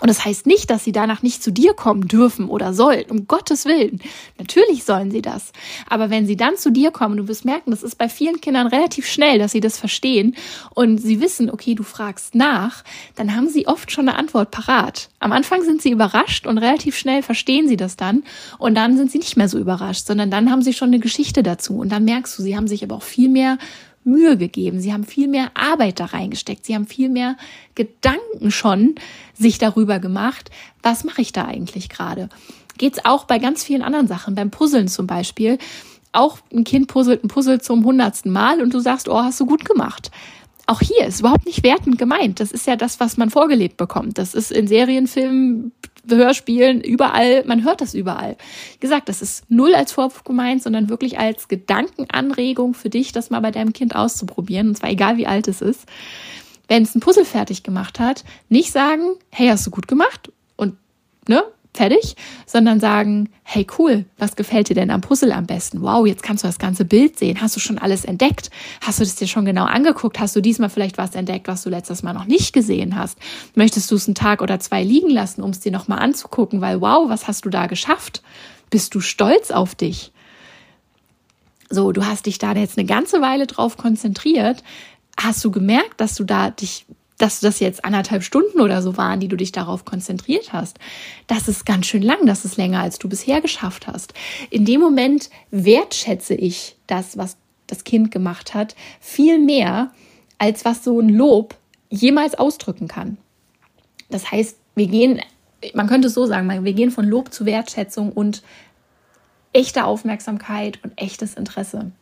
Und 0.00 0.08
das 0.08 0.24
heißt 0.24 0.46
nicht, 0.46 0.70
dass 0.70 0.84
sie 0.84 0.92
danach 0.92 1.22
nicht 1.22 1.42
zu 1.42 1.50
dir 1.50 1.74
kommen 1.74 2.08
dürfen 2.08 2.48
oder 2.48 2.72
sollen, 2.72 3.04
um 3.10 3.26
Gottes 3.26 3.64
Willen. 3.64 4.00
Natürlich 4.38 4.84
sollen 4.84 5.10
sie 5.10 5.22
das. 5.22 5.52
Aber 5.88 6.10
wenn 6.10 6.26
sie 6.26 6.36
dann 6.36 6.56
zu 6.56 6.70
dir 6.70 6.90
kommen, 6.90 7.16
du 7.16 7.28
wirst 7.28 7.44
merken, 7.44 7.70
das 7.70 7.82
ist 7.82 7.96
bei 7.96 8.08
vielen 8.08 8.40
Kindern 8.40 8.66
relativ 8.66 9.06
schnell, 9.06 9.38
dass 9.38 9.52
sie 9.52 9.60
das 9.60 9.78
verstehen 9.78 10.36
und 10.74 10.98
sie 10.98 11.20
wissen, 11.20 11.50
okay, 11.50 11.74
du 11.74 11.82
fragst 11.82 12.34
nach, 12.34 12.82
dann 13.16 13.36
haben 13.36 13.48
sie 13.48 13.66
oft 13.66 13.92
schon 13.92 14.08
eine 14.08 14.18
Antwort 14.18 14.50
parat. 14.50 15.10
Am 15.18 15.32
Anfang 15.32 15.62
sind 15.62 15.82
sie 15.82 15.90
überrascht 15.90 16.46
und 16.46 16.58
relativ 16.58 16.96
schnell 16.96 17.22
verstehen 17.22 17.68
sie 17.68 17.76
das 17.76 17.96
dann 17.96 18.24
und 18.58 18.74
dann 18.74 18.96
sind 18.96 19.10
sie 19.10 19.18
nicht 19.18 19.36
mehr 19.36 19.48
so 19.48 19.58
überrascht, 19.58 20.06
sondern 20.06 20.30
dann 20.30 20.50
haben 20.50 20.62
sie 20.62 20.72
schon 20.72 20.88
eine 20.88 20.98
Geschichte 20.98 21.42
dazu 21.42 21.78
und 21.78 21.90
dann 21.90 22.04
merkst 22.04 22.38
du, 22.38 22.42
sie 22.42 22.56
haben 22.56 22.68
sich 22.68 22.82
aber 22.82 22.96
auch 22.96 23.02
viel 23.02 23.28
mehr 23.28 23.58
Mühe 24.04 24.36
gegeben. 24.36 24.80
Sie 24.80 24.92
haben 24.92 25.04
viel 25.04 25.28
mehr 25.28 25.50
Arbeit 25.54 26.00
da 26.00 26.06
reingesteckt. 26.06 26.64
Sie 26.64 26.74
haben 26.74 26.86
viel 26.86 27.08
mehr 27.08 27.36
Gedanken 27.74 28.50
schon 28.50 28.94
sich 29.34 29.58
darüber 29.58 29.98
gemacht, 29.98 30.50
was 30.82 31.04
mache 31.04 31.22
ich 31.22 31.32
da 31.32 31.44
eigentlich 31.44 31.88
gerade. 31.88 32.28
Geht's 32.78 33.04
auch 33.04 33.24
bei 33.24 33.38
ganz 33.38 33.62
vielen 33.62 33.82
anderen 33.82 34.08
Sachen, 34.08 34.34
beim 34.34 34.50
Puzzeln 34.50 34.88
zum 34.88 35.06
Beispiel. 35.06 35.58
Auch 36.12 36.38
ein 36.52 36.64
Kind 36.64 36.88
puzzelt 36.88 37.22
ein 37.22 37.28
Puzzle 37.28 37.60
zum 37.60 37.84
hundertsten 37.84 38.32
Mal 38.32 38.62
und 38.62 38.74
du 38.74 38.80
sagst, 38.80 39.08
oh, 39.08 39.22
hast 39.22 39.38
du 39.38 39.46
gut 39.46 39.64
gemacht. 39.64 40.10
Auch 40.70 40.80
hier 40.80 41.04
ist 41.04 41.18
überhaupt 41.18 41.46
nicht 41.46 41.64
wertend 41.64 41.98
gemeint. 41.98 42.38
Das 42.38 42.52
ist 42.52 42.64
ja 42.64 42.76
das, 42.76 43.00
was 43.00 43.16
man 43.16 43.28
vorgelebt 43.28 43.76
bekommt. 43.76 44.18
Das 44.18 44.36
ist 44.36 44.52
in 44.52 44.68
Serienfilmen, 44.68 45.72
Hörspielen, 46.08 46.80
überall, 46.80 47.42
man 47.44 47.64
hört 47.64 47.80
das 47.80 47.92
überall. 47.92 48.36
Wie 48.74 48.78
gesagt, 48.78 49.08
das 49.08 49.20
ist 49.20 49.50
null 49.50 49.74
als 49.74 49.90
Vorwurf 49.90 50.22
gemeint, 50.22 50.62
sondern 50.62 50.88
wirklich 50.88 51.18
als 51.18 51.48
Gedankenanregung 51.48 52.74
für 52.74 52.88
dich, 52.88 53.10
das 53.10 53.30
mal 53.30 53.40
bei 53.40 53.50
deinem 53.50 53.72
Kind 53.72 53.96
auszuprobieren, 53.96 54.68
und 54.68 54.76
zwar 54.76 54.90
egal 54.90 55.16
wie 55.16 55.26
alt 55.26 55.48
es 55.48 55.60
ist. 55.60 55.86
Wenn 56.68 56.84
es 56.84 56.94
ein 56.94 57.00
Puzzle 57.00 57.24
fertig 57.24 57.64
gemacht 57.64 57.98
hat, 57.98 58.22
nicht 58.48 58.70
sagen, 58.70 59.16
hey, 59.30 59.48
hast 59.48 59.66
du 59.66 59.72
gut 59.72 59.88
gemacht 59.88 60.30
und 60.54 60.76
ne, 61.26 61.42
fertig, 61.72 62.16
sondern 62.46 62.80
sagen, 62.80 63.28
hey 63.42 63.66
cool, 63.78 64.04
was 64.18 64.36
gefällt 64.36 64.68
dir 64.68 64.74
denn 64.74 64.90
am 64.90 65.00
Puzzle 65.00 65.32
am 65.32 65.46
besten? 65.46 65.82
Wow, 65.82 66.06
jetzt 66.06 66.22
kannst 66.22 66.44
du 66.44 66.48
das 66.48 66.58
ganze 66.58 66.84
Bild 66.84 67.18
sehen. 67.18 67.40
Hast 67.40 67.54
du 67.56 67.60
schon 67.60 67.78
alles 67.78 68.04
entdeckt? 68.04 68.50
Hast 68.80 68.98
du 68.98 69.04
das 69.04 69.14
dir 69.14 69.28
schon 69.28 69.44
genau 69.44 69.64
angeguckt? 69.64 70.18
Hast 70.18 70.34
du 70.34 70.40
diesmal 70.40 70.70
vielleicht 70.70 70.98
was 70.98 71.14
entdeckt, 71.14 71.48
was 71.48 71.62
du 71.62 71.70
letztes 71.70 72.02
Mal 72.02 72.12
noch 72.12 72.26
nicht 72.26 72.52
gesehen 72.52 72.96
hast? 72.96 73.18
Möchtest 73.54 73.90
du 73.90 73.94
es 73.94 74.06
einen 74.06 74.14
Tag 74.14 74.42
oder 74.42 74.58
zwei 74.60 74.82
liegen 74.82 75.10
lassen, 75.10 75.42
um 75.42 75.50
es 75.50 75.60
dir 75.60 75.72
nochmal 75.72 76.00
anzugucken? 76.00 76.60
Weil 76.60 76.80
wow, 76.80 77.08
was 77.08 77.28
hast 77.28 77.44
du 77.44 77.50
da 77.50 77.66
geschafft? 77.66 78.22
Bist 78.70 78.94
du 78.94 79.00
stolz 79.00 79.50
auf 79.50 79.74
dich? 79.74 80.12
So, 81.68 81.92
du 81.92 82.04
hast 82.04 82.26
dich 82.26 82.38
da 82.38 82.52
jetzt 82.52 82.78
eine 82.78 82.86
ganze 82.86 83.20
Weile 83.20 83.46
drauf 83.46 83.76
konzentriert. 83.76 84.64
Hast 85.16 85.44
du 85.44 85.52
gemerkt, 85.52 86.00
dass 86.00 86.16
du 86.16 86.24
da 86.24 86.50
dich 86.50 86.86
dass 87.20 87.40
das 87.40 87.60
jetzt 87.60 87.84
anderthalb 87.84 88.22
Stunden 88.22 88.60
oder 88.60 88.80
so 88.80 88.96
waren, 88.96 89.20
die 89.20 89.28
du 89.28 89.36
dich 89.36 89.52
darauf 89.52 89.84
konzentriert 89.84 90.54
hast. 90.54 90.78
Das 91.26 91.48
ist 91.48 91.66
ganz 91.66 91.86
schön 91.86 92.02
lang, 92.02 92.24
das 92.24 92.46
ist 92.46 92.56
länger, 92.56 92.80
als 92.80 92.98
du 92.98 93.08
bisher 93.08 93.42
geschafft 93.42 93.86
hast. 93.86 94.14
In 94.48 94.64
dem 94.64 94.80
Moment 94.80 95.28
wertschätze 95.50 96.34
ich 96.34 96.76
das, 96.86 97.18
was 97.18 97.36
das 97.66 97.84
Kind 97.84 98.10
gemacht 98.10 98.54
hat, 98.54 98.74
viel 99.00 99.38
mehr, 99.38 99.90
als 100.38 100.64
was 100.64 100.82
so 100.82 100.98
ein 100.98 101.10
Lob 101.10 101.54
jemals 101.90 102.34
ausdrücken 102.36 102.88
kann. 102.88 103.18
Das 104.08 104.30
heißt, 104.30 104.56
wir 104.74 104.86
gehen, 104.86 105.20
man 105.74 105.88
könnte 105.88 106.08
es 106.08 106.14
so 106.14 106.24
sagen, 106.24 106.64
wir 106.64 106.72
gehen 106.72 106.90
von 106.90 107.04
Lob 107.04 107.34
zu 107.34 107.44
Wertschätzung 107.44 108.12
und 108.12 108.42
echter 109.52 109.86
Aufmerksamkeit 109.86 110.78
und 110.82 110.92
echtes 110.96 111.34
Interesse. 111.34 111.92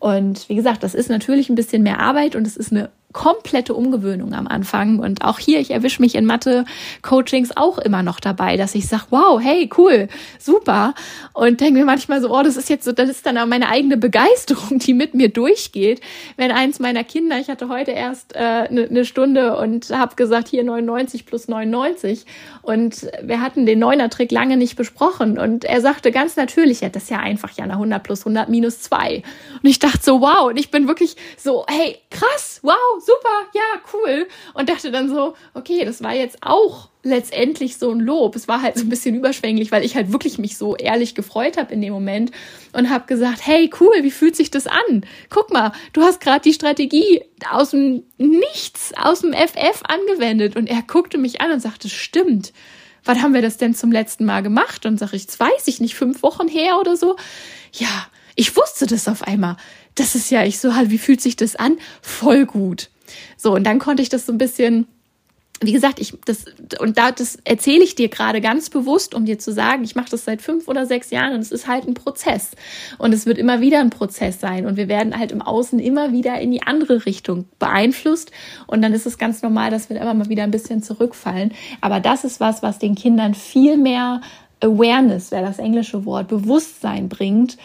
Und 0.00 0.48
wie 0.48 0.56
gesagt, 0.56 0.82
das 0.82 0.94
ist 0.94 1.08
natürlich 1.08 1.50
ein 1.50 1.54
bisschen 1.54 1.82
mehr 1.82 2.00
Arbeit 2.00 2.34
und 2.34 2.46
es 2.46 2.56
ist 2.56 2.72
eine 2.72 2.90
komplette 3.12 3.74
Umgewöhnung 3.74 4.34
am 4.34 4.46
Anfang. 4.46 4.98
Und 4.98 5.24
auch 5.24 5.38
hier, 5.38 5.60
ich 5.60 5.70
erwische 5.70 6.00
mich 6.00 6.14
in 6.14 6.26
Mathe-Coachings 6.26 7.56
auch 7.56 7.78
immer 7.78 8.02
noch 8.02 8.20
dabei, 8.20 8.56
dass 8.56 8.74
ich 8.74 8.86
sage, 8.86 9.04
wow, 9.10 9.40
hey, 9.40 9.68
cool, 9.76 10.08
super. 10.38 10.94
Und 11.32 11.60
denke 11.60 11.80
mir 11.80 11.84
manchmal 11.84 12.20
so, 12.20 12.36
oh, 12.36 12.42
das 12.42 12.56
ist 12.56 12.68
jetzt 12.68 12.84
so, 12.84 12.92
das 12.92 13.08
ist 13.08 13.26
dann 13.26 13.38
auch 13.38 13.46
meine 13.46 13.68
eigene 13.68 13.96
Begeisterung, 13.96 14.78
die 14.78 14.94
mit 14.94 15.14
mir 15.14 15.28
durchgeht. 15.28 16.00
Wenn 16.36 16.50
eins 16.52 16.78
meiner 16.78 17.04
Kinder, 17.04 17.38
ich 17.38 17.48
hatte 17.48 17.68
heute 17.68 17.90
erst 17.90 18.36
eine 18.36 18.68
äh, 18.68 18.72
ne, 18.72 18.88
ne 18.90 19.04
Stunde 19.04 19.56
und 19.56 19.90
habe 19.90 20.14
gesagt, 20.16 20.48
hier 20.48 20.64
99 20.64 21.26
plus 21.26 21.48
99. 21.48 22.24
Und 22.62 23.08
wir 23.22 23.40
hatten 23.40 23.66
den 23.66 23.78
Neuner-Trick 23.78 24.30
lange 24.30 24.56
nicht 24.56 24.76
besprochen. 24.76 25.38
Und 25.38 25.64
er 25.64 25.80
sagte 25.80 26.12
ganz 26.12 26.36
natürlich, 26.36 26.82
ja, 26.82 26.88
das 26.88 27.04
ist 27.04 27.10
ja 27.10 27.18
einfach 27.18 27.50
ja 27.52 27.64
eine 27.64 27.74
100 27.74 28.02
plus 28.02 28.20
100 28.20 28.48
minus 28.48 28.80
2. 28.82 29.22
Und 29.62 29.68
ich 29.68 29.78
dachte 29.78 30.00
so, 30.02 30.20
wow. 30.20 30.48
Und 30.48 30.58
ich 30.58 30.70
bin 30.70 30.86
wirklich 30.86 31.16
so, 31.36 31.64
hey, 31.68 31.98
krass, 32.10 32.60
wow, 32.62 32.99
super, 33.00 33.48
ja, 33.54 33.80
cool. 33.92 34.28
Und 34.54 34.68
dachte 34.68 34.90
dann 34.90 35.08
so, 35.08 35.34
okay, 35.54 35.84
das 35.84 36.02
war 36.02 36.14
jetzt 36.14 36.38
auch 36.42 36.88
letztendlich 37.02 37.78
so 37.78 37.90
ein 37.90 38.00
Lob. 38.00 38.36
Es 38.36 38.48
war 38.48 38.62
halt 38.62 38.76
so 38.76 38.84
ein 38.84 38.88
bisschen 38.88 39.14
überschwänglich, 39.14 39.72
weil 39.72 39.84
ich 39.84 39.96
halt 39.96 40.12
wirklich 40.12 40.38
mich 40.38 40.56
so 40.56 40.76
ehrlich 40.76 41.14
gefreut 41.14 41.56
habe 41.56 41.72
in 41.72 41.80
dem 41.80 41.92
Moment 41.92 42.30
und 42.72 42.90
habe 42.90 43.06
gesagt, 43.06 43.46
hey, 43.46 43.70
cool, 43.80 44.02
wie 44.02 44.10
fühlt 44.10 44.36
sich 44.36 44.50
das 44.50 44.66
an? 44.66 45.04
Guck 45.30 45.52
mal, 45.52 45.72
du 45.92 46.02
hast 46.02 46.20
gerade 46.20 46.42
die 46.42 46.52
Strategie 46.52 47.22
aus 47.50 47.70
dem 47.70 48.04
Nichts, 48.18 48.92
aus 48.96 49.20
dem 49.20 49.32
FF 49.32 49.82
angewendet. 49.84 50.56
Und 50.56 50.68
er 50.68 50.82
guckte 50.82 51.18
mich 51.18 51.40
an 51.40 51.52
und 51.52 51.60
sagte, 51.60 51.88
stimmt. 51.88 52.52
Wann 53.04 53.22
haben 53.22 53.32
wir 53.32 53.42
das 53.42 53.56
denn 53.56 53.74
zum 53.74 53.90
letzten 53.90 54.26
Mal 54.26 54.42
gemacht? 54.42 54.84
Und 54.84 54.98
sage 54.98 55.16
ich, 55.16 55.26
das 55.26 55.40
weiß 55.40 55.66
ich 55.66 55.80
nicht, 55.80 55.94
fünf 55.94 56.22
Wochen 56.22 56.48
her 56.48 56.78
oder 56.78 56.96
so. 56.96 57.16
Ja, 57.72 58.08
ich 58.36 58.54
wusste 58.56 58.86
das 58.86 59.08
auf 59.08 59.22
einmal. 59.22 59.56
Das 59.94 60.14
ist 60.14 60.30
ja, 60.30 60.44
ich 60.44 60.58
so 60.60 60.74
halt, 60.74 60.90
wie 60.90 60.98
fühlt 60.98 61.20
sich 61.20 61.36
das 61.36 61.56
an? 61.56 61.78
Voll 62.02 62.46
gut. 62.46 62.89
So, 63.36 63.54
und 63.54 63.64
dann 63.64 63.78
konnte 63.78 64.02
ich 64.02 64.08
das 64.08 64.26
so 64.26 64.32
ein 64.32 64.38
bisschen 64.38 64.86
wie 65.62 65.72
gesagt, 65.72 66.00
ich 66.00 66.14
das 66.24 66.46
und 66.78 66.96
da 66.96 67.12
das 67.12 67.36
erzähle 67.44 67.84
ich 67.84 67.94
dir 67.94 68.08
gerade 68.08 68.40
ganz 68.40 68.70
bewusst, 68.70 69.14
um 69.14 69.26
dir 69.26 69.38
zu 69.38 69.52
sagen, 69.52 69.84
ich 69.84 69.94
mache 69.94 70.10
das 70.10 70.24
seit 70.24 70.40
fünf 70.40 70.68
oder 70.68 70.86
sechs 70.86 71.10
Jahren 71.10 71.34
und 71.34 71.40
es 71.40 71.52
ist 71.52 71.68
halt 71.68 71.86
ein 71.86 71.92
Prozess 71.92 72.52
und 72.96 73.12
es 73.12 73.26
wird 73.26 73.36
immer 73.36 73.60
wieder 73.60 73.80
ein 73.80 73.90
Prozess 73.90 74.40
sein 74.40 74.64
und 74.64 74.78
wir 74.78 74.88
werden 74.88 75.18
halt 75.18 75.32
im 75.32 75.42
Außen 75.42 75.78
immer 75.78 76.12
wieder 76.12 76.40
in 76.40 76.50
die 76.50 76.62
andere 76.62 77.04
Richtung 77.04 77.44
beeinflusst 77.58 78.30
und 78.66 78.80
dann 78.80 78.94
ist 78.94 79.04
es 79.04 79.18
ganz 79.18 79.42
normal, 79.42 79.70
dass 79.70 79.90
wir 79.90 80.00
immer 80.00 80.14
mal 80.14 80.30
wieder 80.30 80.44
ein 80.44 80.50
bisschen 80.50 80.82
zurückfallen. 80.82 81.52
Aber 81.82 82.00
das 82.00 82.24
ist 82.24 82.40
was, 82.40 82.62
was 82.62 82.78
den 82.78 82.94
Kindern 82.94 83.34
viel 83.34 83.76
mehr 83.76 84.22
Awareness, 84.60 85.30
wäre 85.30 85.44
das 85.44 85.58
englische 85.58 86.06
Wort, 86.06 86.28
Bewusstsein 86.28 87.10
bringt 87.10 87.58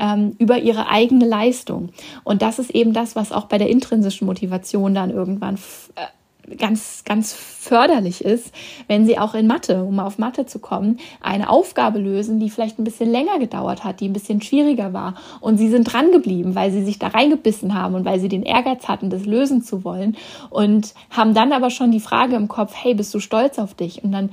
ähm, 0.00 0.34
über 0.38 0.58
ihre 0.58 0.88
eigene 0.88 1.26
Leistung. 1.26 1.90
Und 2.24 2.42
das 2.42 2.58
ist 2.58 2.70
eben 2.70 2.92
das, 2.92 3.14
was 3.14 3.30
auch 3.30 3.44
bei 3.44 3.58
der 3.58 3.68
intrinsischen 3.68 4.26
Motivation 4.26 4.94
dann 4.94 5.10
irgendwann 5.10 5.56
äh, 5.94 6.06
ganz, 6.56 7.04
ganz 7.04 7.32
förderlich 7.32 8.24
ist, 8.24 8.52
wenn 8.88 9.06
sie 9.06 9.18
auch 9.18 9.34
in 9.34 9.46
Mathe, 9.46 9.84
um 9.84 10.00
auf 10.00 10.18
Mathe 10.18 10.46
zu 10.46 10.58
kommen, 10.58 10.98
eine 11.20 11.48
Aufgabe 11.48 11.98
lösen, 11.98 12.40
die 12.40 12.50
vielleicht 12.50 12.78
ein 12.78 12.84
bisschen 12.84 13.10
länger 13.10 13.38
gedauert 13.38 13.84
hat, 13.84 14.00
die 14.00 14.08
ein 14.08 14.12
bisschen 14.12 14.42
schwieriger 14.42 14.92
war. 14.92 15.14
Und 15.40 15.58
sie 15.58 15.68
sind 15.68 15.84
dran 15.84 16.10
geblieben, 16.10 16.54
weil 16.54 16.72
sie 16.72 16.82
sich 16.82 16.98
da 16.98 17.08
reingebissen 17.08 17.74
haben 17.74 17.94
und 17.94 18.04
weil 18.04 18.18
sie 18.18 18.28
den 18.28 18.42
Ehrgeiz 18.42 18.88
hatten, 18.88 19.10
das 19.10 19.26
lösen 19.26 19.62
zu 19.62 19.84
wollen. 19.84 20.16
Und 20.48 20.94
haben 21.10 21.34
dann 21.34 21.52
aber 21.52 21.70
schon 21.70 21.92
die 21.92 22.00
Frage 22.00 22.36
im 22.36 22.48
Kopf, 22.48 22.72
hey, 22.74 22.94
bist 22.94 23.14
du 23.14 23.20
stolz 23.20 23.58
auf 23.58 23.74
dich? 23.74 24.02
Und 24.02 24.12
dann 24.12 24.30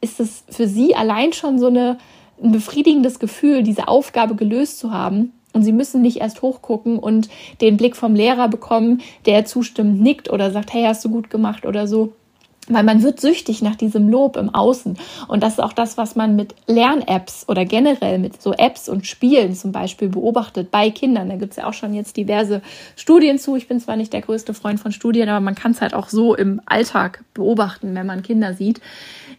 ist 0.00 0.20
es 0.20 0.44
für 0.50 0.68
sie 0.68 0.94
allein 0.94 1.32
schon 1.32 1.58
so 1.58 1.68
eine, 1.68 1.98
ein 2.42 2.52
befriedigendes 2.52 3.18
Gefühl, 3.18 3.62
diese 3.62 3.88
Aufgabe 3.88 4.34
gelöst 4.34 4.78
zu 4.78 4.92
haben 4.92 5.32
und 5.52 5.62
sie 5.62 5.72
müssen 5.72 6.02
nicht 6.02 6.18
erst 6.18 6.42
hochgucken 6.42 6.98
und 6.98 7.28
den 7.60 7.76
Blick 7.76 7.96
vom 7.96 8.14
Lehrer 8.14 8.48
bekommen, 8.48 9.00
der 9.24 9.46
zustimmend 9.46 10.00
nickt 10.00 10.30
oder 10.30 10.50
sagt, 10.50 10.72
hey, 10.72 10.84
hast 10.84 11.04
du 11.04 11.10
gut 11.10 11.30
gemacht 11.30 11.64
oder 11.64 11.86
so. 11.86 12.12
Weil 12.68 12.82
man 12.82 13.02
wird 13.02 13.20
süchtig 13.20 13.62
nach 13.62 13.76
diesem 13.76 14.08
Lob 14.08 14.36
im 14.36 14.52
Außen. 14.52 14.98
Und 15.28 15.42
das 15.42 15.54
ist 15.54 15.60
auch 15.60 15.72
das, 15.72 15.96
was 15.96 16.16
man 16.16 16.34
mit 16.34 16.54
Lern-Apps 16.66 17.44
oder 17.48 17.64
generell 17.64 18.18
mit 18.18 18.42
so 18.42 18.52
Apps 18.52 18.88
und 18.88 19.06
Spielen 19.06 19.54
zum 19.54 19.70
Beispiel 19.70 20.08
beobachtet 20.08 20.70
bei 20.72 20.90
Kindern. 20.90 21.28
Da 21.28 21.36
gibt 21.36 21.52
es 21.52 21.56
ja 21.58 21.68
auch 21.68 21.74
schon 21.74 21.94
jetzt 21.94 22.16
diverse 22.16 22.62
Studien 22.96 23.38
zu. 23.38 23.54
Ich 23.54 23.68
bin 23.68 23.78
zwar 23.78 23.96
nicht 23.96 24.12
der 24.12 24.22
größte 24.22 24.52
Freund 24.52 24.80
von 24.80 24.90
Studien, 24.90 25.28
aber 25.28 25.40
man 25.40 25.54
kann 25.54 25.72
es 25.72 25.80
halt 25.80 25.94
auch 25.94 26.08
so 26.08 26.34
im 26.34 26.60
Alltag 26.66 27.22
beobachten, 27.34 27.94
wenn 27.94 28.06
man 28.06 28.22
Kinder 28.22 28.54
sieht. 28.54 28.80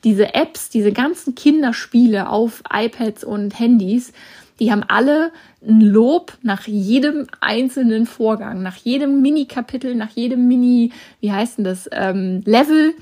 Diese 0.04 0.34
Apps, 0.34 0.70
diese 0.70 0.94
ganzen 0.94 1.36
Kinderspiele 1.36 2.30
auf 2.30 2.64
iPads 2.72 3.24
und 3.26 3.60
Handys, 3.60 4.14
die 4.60 4.72
haben 4.72 4.84
alle 4.88 5.32
ein 5.66 5.82
Lob 5.82 6.38
nach 6.42 6.68
jedem 6.68 7.28
einzelnen 7.42 8.06
Vorgang, 8.06 8.64
nach 8.64 8.76
jedem 8.78 9.22
Mini-Kapitel, 9.22 9.96
nach 9.96 10.10
jedem 10.12 10.48
Mini, 10.48 10.92
wie 11.20 11.32
heißt 11.32 11.58
denn 11.58 11.66
das, 11.66 11.90
ähm, 11.92 12.42
Level. 12.46 12.94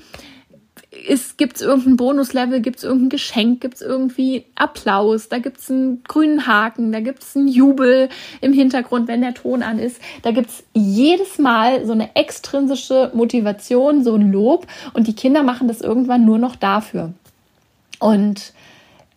Gibt 1.36 1.56
es 1.56 1.62
irgendein 1.62 1.96
Bonuslevel, 1.96 2.60
gibt 2.60 2.78
es 2.78 2.84
irgendein 2.84 3.10
Geschenk, 3.10 3.60
gibt 3.60 3.74
es 3.74 3.82
irgendwie 3.82 4.46
Applaus, 4.54 5.28
da 5.28 5.38
gibt 5.38 5.58
es 5.58 5.70
einen 5.70 6.02
grünen 6.04 6.46
Haken, 6.46 6.90
da 6.90 7.00
gibt 7.00 7.22
es 7.22 7.36
einen 7.36 7.48
Jubel 7.48 8.08
im 8.40 8.54
Hintergrund, 8.54 9.06
wenn 9.06 9.20
der 9.20 9.34
Ton 9.34 9.62
an 9.62 9.78
ist. 9.78 10.00
Da 10.22 10.30
gibt 10.30 10.48
es 10.48 10.64
jedes 10.72 11.38
Mal 11.38 11.84
so 11.84 11.92
eine 11.92 12.16
extrinsische 12.16 13.10
Motivation, 13.14 14.04
so 14.04 14.14
ein 14.14 14.32
Lob 14.32 14.66
und 14.94 15.06
die 15.06 15.14
Kinder 15.14 15.42
machen 15.42 15.68
das 15.68 15.82
irgendwann 15.82 16.24
nur 16.24 16.38
noch 16.38 16.56
dafür. 16.56 17.12
Und, 17.98 18.54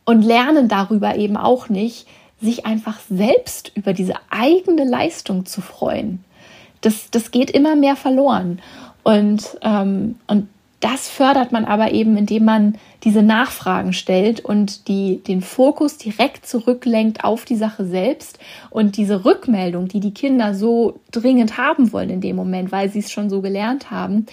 und 0.03 0.21
lernen 0.21 0.67
darüber 0.67 1.15
eben 1.15 1.37
auch 1.37 1.69
nicht, 1.69 2.07
sich 2.41 2.65
einfach 2.65 2.99
selbst 3.09 3.71
über 3.75 3.93
diese 3.93 4.15
eigene 4.29 4.85
Leistung 4.85 5.45
zu 5.45 5.61
freuen. 5.61 6.23
Das, 6.81 7.11
das 7.11 7.31
geht 7.31 7.51
immer 7.51 7.75
mehr 7.75 7.95
verloren. 7.95 8.61
Und, 9.03 9.57
ähm, 9.61 10.15
und 10.27 10.47
das 10.79 11.09
fördert 11.09 11.51
man 11.51 11.65
aber 11.65 11.91
eben, 11.91 12.15
indem 12.15 12.45
man 12.45 12.77
diese 13.03 13.21
Nachfragen 13.21 13.91
stellt 13.91 14.39
und 14.39 14.87
die, 14.87 15.17
den 15.17 15.41
Fokus 15.41 15.97
direkt 15.97 16.45
zurücklenkt 16.45 17.23
auf 17.25 17.43
die 17.43 17.57
Sache 17.57 17.85
selbst 17.85 18.39
und 18.69 18.95
diese 18.95 19.25
Rückmeldung, 19.25 19.89
die 19.89 19.99
die 19.99 20.13
Kinder 20.13 20.53
so 20.53 20.99
dringend 21.11 21.57
haben 21.57 21.91
wollen 21.91 22.09
in 22.09 22.21
dem 22.21 22.37
Moment, 22.37 22.71
weil 22.71 22.89
sie 22.89 22.99
es 22.99 23.11
schon 23.11 23.29
so 23.29 23.41
gelernt 23.41 23.91
haben, 23.91 24.25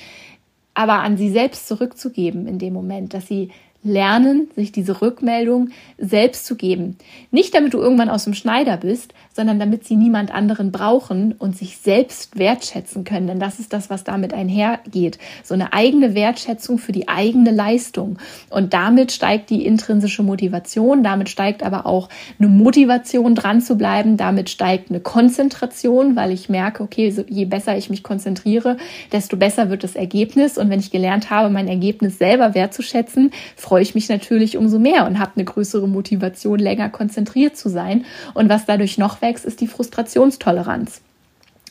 aber 0.74 1.00
an 1.00 1.16
sie 1.16 1.30
selbst 1.30 1.66
zurückzugeben 1.66 2.46
in 2.46 2.58
dem 2.58 2.74
Moment, 2.74 3.14
dass 3.14 3.26
sie 3.26 3.50
lernen, 3.86 4.48
sich 4.56 4.72
diese 4.72 5.00
Rückmeldung 5.00 5.70
selbst 5.98 6.46
zu 6.46 6.56
geben. 6.56 6.96
Nicht 7.30 7.54
damit 7.54 7.74
du 7.74 7.78
irgendwann 7.78 8.08
aus 8.08 8.24
dem 8.24 8.34
Schneider 8.34 8.76
bist, 8.76 9.14
sondern 9.32 9.58
damit 9.58 9.84
sie 9.84 9.96
niemand 9.96 10.34
anderen 10.34 10.72
brauchen 10.72 11.32
und 11.32 11.56
sich 11.56 11.78
selbst 11.78 12.38
wertschätzen 12.38 13.04
können. 13.04 13.26
Denn 13.26 13.38
das 13.38 13.60
ist 13.60 13.72
das, 13.72 13.90
was 13.90 14.02
damit 14.02 14.32
einhergeht. 14.32 15.18
So 15.44 15.54
eine 15.54 15.72
eigene 15.72 16.14
Wertschätzung 16.14 16.78
für 16.78 16.92
die 16.92 17.08
eigene 17.08 17.50
Leistung. 17.50 18.18
Und 18.50 18.72
damit 18.72 19.12
steigt 19.12 19.50
die 19.50 19.64
intrinsische 19.64 20.22
Motivation, 20.22 21.02
damit 21.02 21.28
steigt 21.28 21.62
aber 21.62 21.86
auch 21.86 22.08
eine 22.38 22.48
Motivation 22.48 23.34
dran 23.34 23.60
zu 23.60 23.76
bleiben, 23.76 24.16
damit 24.16 24.50
steigt 24.50 24.90
eine 24.90 25.00
Konzentration, 25.00 26.16
weil 26.16 26.32
ich 26.32 26.48
merke, 26.48 26.82
okay, 26.82 27.14
je 27.28 27.44
besser 27.44 27.76
ich 27.76 27.90
mich 27.90 28.02
konzentriere, 28.02 28.76
desto 29.12 29.36
besser 29.36 29.70
wird 29.70 29.84
das 29.84 29.94
Ergebnis. 29.94 30.58
Und 30.58 30.70
wenn 30.70 30.80
ich 30.80 30.90
gelernt 30.90 31.30
habe, 31.30 31.50
mein 31.50 31.68
Ergebnis 31.68 32.18
selber 32.18 32.54
wertzuschätzen, 32.54 33.32
freue 33.56 33.75
freue 33.76 33.82
ich 33.82 33.94
mich 33.94 34.08
natürlich 34.08 34.56
umso 34.56 34.78
mehr 34.78 35.06
und 35.06 35.18
habe 35.18 35.32
eine 35.34 35.44
größere 35.44 35.86
Motivation, 35.86 36.58
länger 36.58 36.88
konzentriert 36.88 37.58
zu 37.58 37.68
sein. 37.68 38.06
Und 38.32 38.48
was 38.48 38.64
dadurch 38.64 38.96
noch 38.96 39.20
wächst, 39.20 39.44
ist 39.44 39.60
die 39.60 39.66
Frustrationstoleranz 39.66 41.02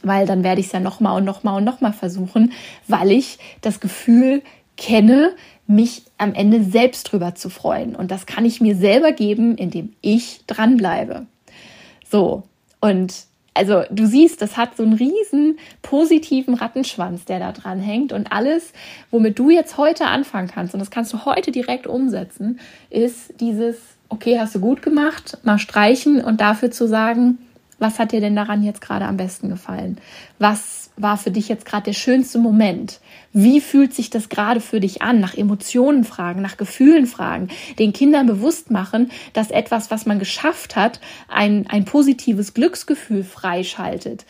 weil 0.04 0.28
dann 0.28 0.44
werde 0.44 0.62
ich 0.62 0.68
es 0.68 0.72
ja 0.72 0.80
nochmal 0.80 1.18
und 1.18 1.26
nochmal 1.26 1.58
und 1.58 1.64
nochmal 1.64 1.94
versuchen, 1.94 2.52
weil 2.88 3.12
ich 3.12 3.40
das 3.62 3.80
Gefühl 3.80 4.44
kenne, 4.78 5.32
mich 5.66 6.04
am 6.20 6.36
Ende 6.36 6.64
selbst 6.64 7.12
drüber 7.12 7.34
zu 7.34 7.50
freuen. 7.50 7.96
Und 7.96 8.12
das 8.12 8.28
kann 8.28 8.46
ich 8.46 8.62
mir 8.62 8.76
selber 8.76 9.14
geben, 9.14 9.58
indem 9.58 9.94
ich 10.02 10.42
dranbleibe. 10.46 11.26
So, 12.08 12.44
und 12.82 13.16
also 13.56 13.84
du 13.90 14.06
siehst, 14.06 14.42
das 14.42 14.58
hat 14.58 14.76
so 14.76 14.84
einen 14.84 14.94
riesen 14.94 15.58
positiven 15.82 16.54
Rattenschwanz, 16.54 17.24
der 17.26 17.40
da 17.40 17.54
dran 17.54 17.80
hängt. 17.80 18.12
Und 18.12 18.32
alles, 18.32 18.74
womit 19.12 19.40
du 19.40 19.50
jetzt 19.50 19.78
heute 19.78 20.06
anfangen 20.08 20.50
kannst, 20.50 20.74
und 20.74 20.80
das 20.82 20.92
kannst 20.92 21.14
du 21.14 21.26
heute 21.26 21.52
direkt 21.52 21.88
umsetzen, 21.88 22.60
ist 22.90 23.40
dieses, 23.40 23.78
okay, 24.10 24.40
hast 24.40 24.56
du 24.56 24.60
gut 24.60 24.82
gemacht, 24.82 25.38
mal 25.44 25.58
streichen 25.58 26.22
und 26.22 26.42
dafür 26.42 26.70
zu 26.70 26.86
sagen, 26.86 27.38
was 27.80 28.00
hat 28.00 28.12
dir 28.12 28.22
denn 28.22 28.36
daran 28.36 28.64
jetzt 28.64 28.82
gerade 28.82 29.06
am 29.06 29.18
besten 29.18 29.50
gefallen? 29.50 29.98
Was 30.40 30.92
war 30.98 31.18
für 31.18 31.32
dich 31.32 31.50
jetzt 31.50 31.66
gerade 31.66 31.86
der 31.86 31.94
schönste 31.94 32.40
Moment? 32.40 33.00
Wie 33.34 33.60
fühlt 33.60 33.94
sich 33.94 34.10
das 34.10 34.30
gerade 34.30 34.62
für 34.62 34.80
dich 34.80 35.02
an? 35.02 35.20
Nach 35.20 35.36
Emotionen 35.36 36.06
fragen, 36.06 36.42
nach 36.42 36.58
Gefühlen 36.58 37.06
fragen, 37.06 37.50
den 37.80 37.92
Kindern 37.92 38.28
bewusst 38.28 38.72
machen, 38.72 39.12
dass 39.34 39.52
etwas, 39.52 39.92
was 39.92 40.06
man 40.06 40.20
geschafft 40.20 40.76
hat, 40.76 41.02
ein, 41.28 41.68
ein 41.68 41.86
positives 41.86 42.54
Glücksgefühl 42.54 43.24
freischaltet, 43.24 44.26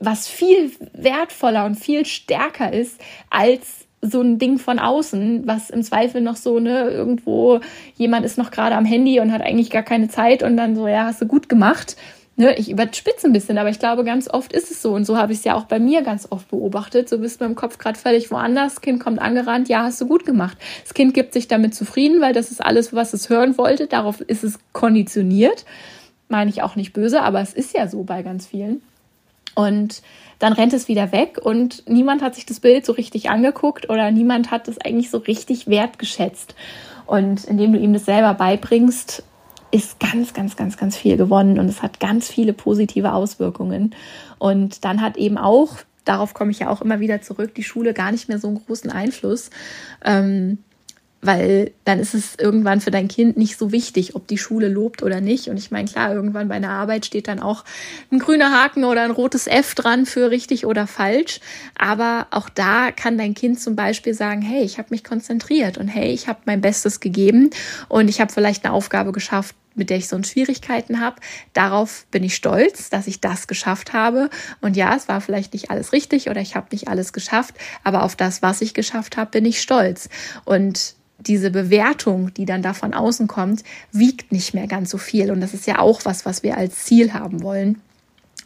was 0.00 0.26
viel 0.26 0.72
wertvoller 0.92 1.64
und 1.66 1.76
viel 1.76 2.04
stärker 2.04 2.72
ist 2.72 3.00
als 3.30 3.86
so 4.00 4.20
ein 4.20 4.38
Ding 4.38 4.58
von 4.58 4.78
außen, 4.78 5.46
was 5.46 5.70
im 5.70 5.82
Zweifel 5.82 6.20
noch 6.20 6.36
so, 6.36 6.58
ne, 6.58 6.90
irgendwo 6.90 7.60
jemand 7.96 8.26
ist 8.26 8.36
noch 8.36 8.50
gerade 8.50 8.76
am 8.76 8.84
Handy 8.84 9.18
und 9.20 9.32
hat 9.32 9.40
eigentlich 9.40 9.70
gar 9.70 9.82
keine 9.82 10.08
Zeit 10.08 10.42
und 10.42 10.58
dann 10.58 10.76
so, 10.76 10.86
ja, 10.88 11.04
hast 11.04 11.22
du 11.22 11.26
gut 11.26 11.48
gemacht 11.48 11.96
ne, 12.36 12.56
ich 12.56 12.70
überspitze 12.70 13.26
ein 13.26 13.32
bisschen, 13.32 13.58
aber 13.58 13.68
ich 13.68 13.78
glaube, 13.78 14.04
ganz 14.04 14.28
oft 14.28 14.52
ist 14.52 14.70
es 14.70 14.82
so. 14.82 14.92
Und 14.92 15.04
so 15.04 15.16
habe 15.16 15.32
ich 15.32 15.38
es 15.38 15.44
ja 15.44 15.54
auch 15.54 15.64
bei 15.64 15.78
mir 15.78 16.02
ganz 16.02 16.26
oft 16.30 16.48
beobachtet. 16.48 17.08
So 17.08 17.18
bist 17.18 17.40
du 17.40 17.44
im 17.44 17.54
Kopf 17.54 17.78
gerade 17.78 17.98
völlig 17.98 18.30
woanders. 18.30 18.74
Das 18.74 18.80
Kind 18.80 19.00
kommt 19.00 19.20
angerannt, 19.20 19.68
ja, 19.68 19.82
hast 19.82 20.00
du 20.00 20.06
gut 20.06 20.24
gemacht. 20.24 20.58
Das 20.82 20.94
Kind 20.94 21.14
gibt 21.14 21.32
sich 21.32 21.48
damit 21.48 21.74
zufrieden, 21.74 22.20
weil 22.20 22.32
das 22.32 22.50
ist 22.50 22.64
alles, 22.64 22.92
was 22.92 23.12
es 23.12 23.28
hören 23.28 23.56
wollte. 23.58 23.86
Darauf 23.86 24.20
ist 24.20 24.44
es 24.44 24.58
konditioniert. 24.72 25.64
Meine 26.28 26.50
ich 26.50 26.62
auch 26.62 26.76
nicht 26.76 26.92
böse, 26.92 27.22
aber 27.22 27.40
es 27.40 27.52
ist 27.52 27.74
ja 27.74 27.86
so 27.86 28.02
bei 28.02 28.22
ganz 28.22 28.46
vielen. 28.46 28.82
Und 29.54 30.02
dann 30.40 30.52
rennt 30.52 30.72
es 30.72 30.88
wieder 30.88 31.12
weg 31.12 31.38
und 31.40 31.88
niemand 31.88 32.22
hat 32.22 32.34
sich 32.34 32.44
das 32.44 32.58
Bild 32.58 32.84
so 32.84 32.92
richtig 32.92 33.30
angeguckt 33.30 33.88
oder 33.88 34.10
niemand 34.10 34.50
hat 34.50 34.66
es 34.66 34.80
eigentlich 34.80 35.10
so 35.10 35.18
richtig 35.18 35.68
wertgeschätzt. 35.68 36.56
Und 37.06 37.44
indem 37.44 37.72
du 37.72 37.78
ihm 37.78 37.92
das 37.92 38.04
selber 38.04 38.34
beibringst, 38.34 39.22
ist 39.74 39.98
ganz, 39.98 40.32
ganz, 40.34 40.56
ganz, 40.56 40.76
ganz 40.76 40.96
viel 40.96 41.16
gewonnen 41.16 41.58
und 41.58 41.68
es 41.68 41.82
hat 41.82 41.98
ganz 41.98 42.28
viele 42.28 42.52
positive 42.52 43.12
Auswirkungen. 43.12 43.94
Und 44.38 44.84
dann 44.84 45.00
hat 45.00 45.16
eben 45.16 45.36
auch 45.36 45.78
darauf 46.04 46.34
komme 46.34 46.50
ich 46.50 46.58
ja 46.58 46.68
auch 46.68 46.82
immer 46.82 47.00
wieder 47.00 47.22
zurück, 47.22 47.54
die 47.54 47.62
Schule 47.62 47.94
gar 47.94 48.12
nicht 48.12 48.28
mehr 48.28 48.38
so 48.38 48.48
einen 48.48 48.62
großen 48.64 48.90
Einfluss. 48.90 49.50
Ähm, 50.04 50.58
weil 51.26 51.72
dann 51.86 52.00
ist 52.00 52.12
es 52.12 52.34
irgendwann 52.38 52.82
für 52.82 52.90
dein 52.90 53.08
Kind 53.08 53.38
nicht 53.38 53.56
so 53.58 53.72
wichtig, 53.72 54.14
ob 54.14 54.28
die 54.28 54.36
Schule 54.36 54.68
lobt 54.68 55.02
oder 55.02 55.22
nicht. 55.22 55.48
Und 55.48 55.56
ich 55.56 55.70
meine, 55.70 55.88
klar, 55.88 56.12
irgendwann 56.12 56.48
bei 56.48 56.56
einer 56.56 56.68
Arbeit 56.68 57.06
steht 57.06 57.28
dann 57.28 57.40
auch 57.40 57.64
ein 58.12 58.18
grüner 58.18 58.52
Haken 58.52 58.84
oder 58.84 59.04
ein 59.04 59.10
rotes 59.10 59.46
F 59.46 59.74
dran 59.74 60.04
für 60.04 60.30
richtig 60.30 60.66
oder 60.66 60.86
falsch. 60.86 61.40
Aber 61.78 62.26
auch 62.30 62.50
da 62.50 62.90
kann 62.92 63.16
dein 63.16 63.32
Kind 63.32 63.58
zum 63.58 63.74
Beispiel 63.74 64.12
sagen, 64.12 64.42
hey, 64.42 64.64
ich 64.64 64.76
habe 64.76 64.88
mich 64.90 65.02
konzentriert 65.02 65.78
und 65.78 65.88
hey, 65.88 66.12
ich 66.12 66.28
habe 66.28 66.40
mein 66.44 66.60
Bestes 66.60 67.00
gegeben 67.00 67.48
und 67.88 68.08
ich 68.08 68.20
habe 68.20 68.30
vielleicht 68.30 68.66
eine 68.66 68.74
Aufgabe 68.74 69.12
geschafft, 69.12 69.54
mit 69.74 69.90
der 69.90 69.96
ich 69.96 70.08
sonst 70.08 70.30
Schwierigkeiten 70.30 71.00
habe. 71.00 71.16
Darauf 71.52 72.06
bin 72.10 72.22
ich 72.22 72.34
stolz, 72.34 72.90
dass 72.90 73.06
ich 73.06 73.20
das 73.20 73.46
geschafft 73.46 73.92
habe. 73.92 74.30
Und 74.60 74.76
ja, 74.76 74.94
es 74.94 75.08
war 75.08 75.20
vielleicht 75.20 75.52
nicht 75.52 75.70
alles 75.70 75.92
richtig 75.92 76.30
oder 76.30 76.40
ich 76.40 76.56
habe 76.56 76.68
nicht 76.72 76.88
alles 76.88 77.12
geschafft, 77.12 77.54
aber 77.82 78.02
auf 78.02 78.16
das, 78.16 78.42
was 78.42 78.60
ich 78.60 78.74
geschafft 78.74 79.16
habe, 79.16 79.30
bin 79.30 79.44
ich 79.44 79.60
stolz. 79.60 80.08
Und 80.44 80.94
diese 81.18 81.50
Bewertung, 81.50 82.34
die 82.34 82.44
dann 82.44 82.62
da 82.62 82.74
von 82.74 82.94
außen 82.94 83.26
kommt, 83.26 83.62
wiegt 83.92 84.32
nicht 84.32 84.54
mehr 84.54 84.66
ganz 84.66 84.90
so 84.90 84.98
viel. 84.98 85.30
Und 85.30 85.40
das 85.40 85.54
ist 85.54 85.66
ja 85.66 85.78
auch 85.78 86.04
was, 86.04 86.26
was 86.26 86.42
wir 86.42 86.56
als 86.56 86.84
Ziel 86.84 87.12
haben 87.12 87.42
wollen, 87.42 87.80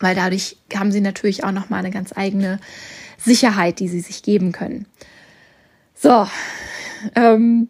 weil 0.00 0.14
dadurch 0.14 0.56
haben 0.74 0.92
sie 0.92 1.00
natürlich 1.00 1.44
auch 1.44 1.52
noch 1.52 1.70
mal 1.70 1.78
eine 1.78 1.90
ganz 1.90 2.12
eigene 2.16 2.60
Sicherheit, 3.18 3.80
die 3.80 3.88
sie 3.88 4.00
sich 4.00 4.22
geben 4.22 4.52
können. 4.52 4.86
So, 5.94 6.28
ähm, 7.16 7.68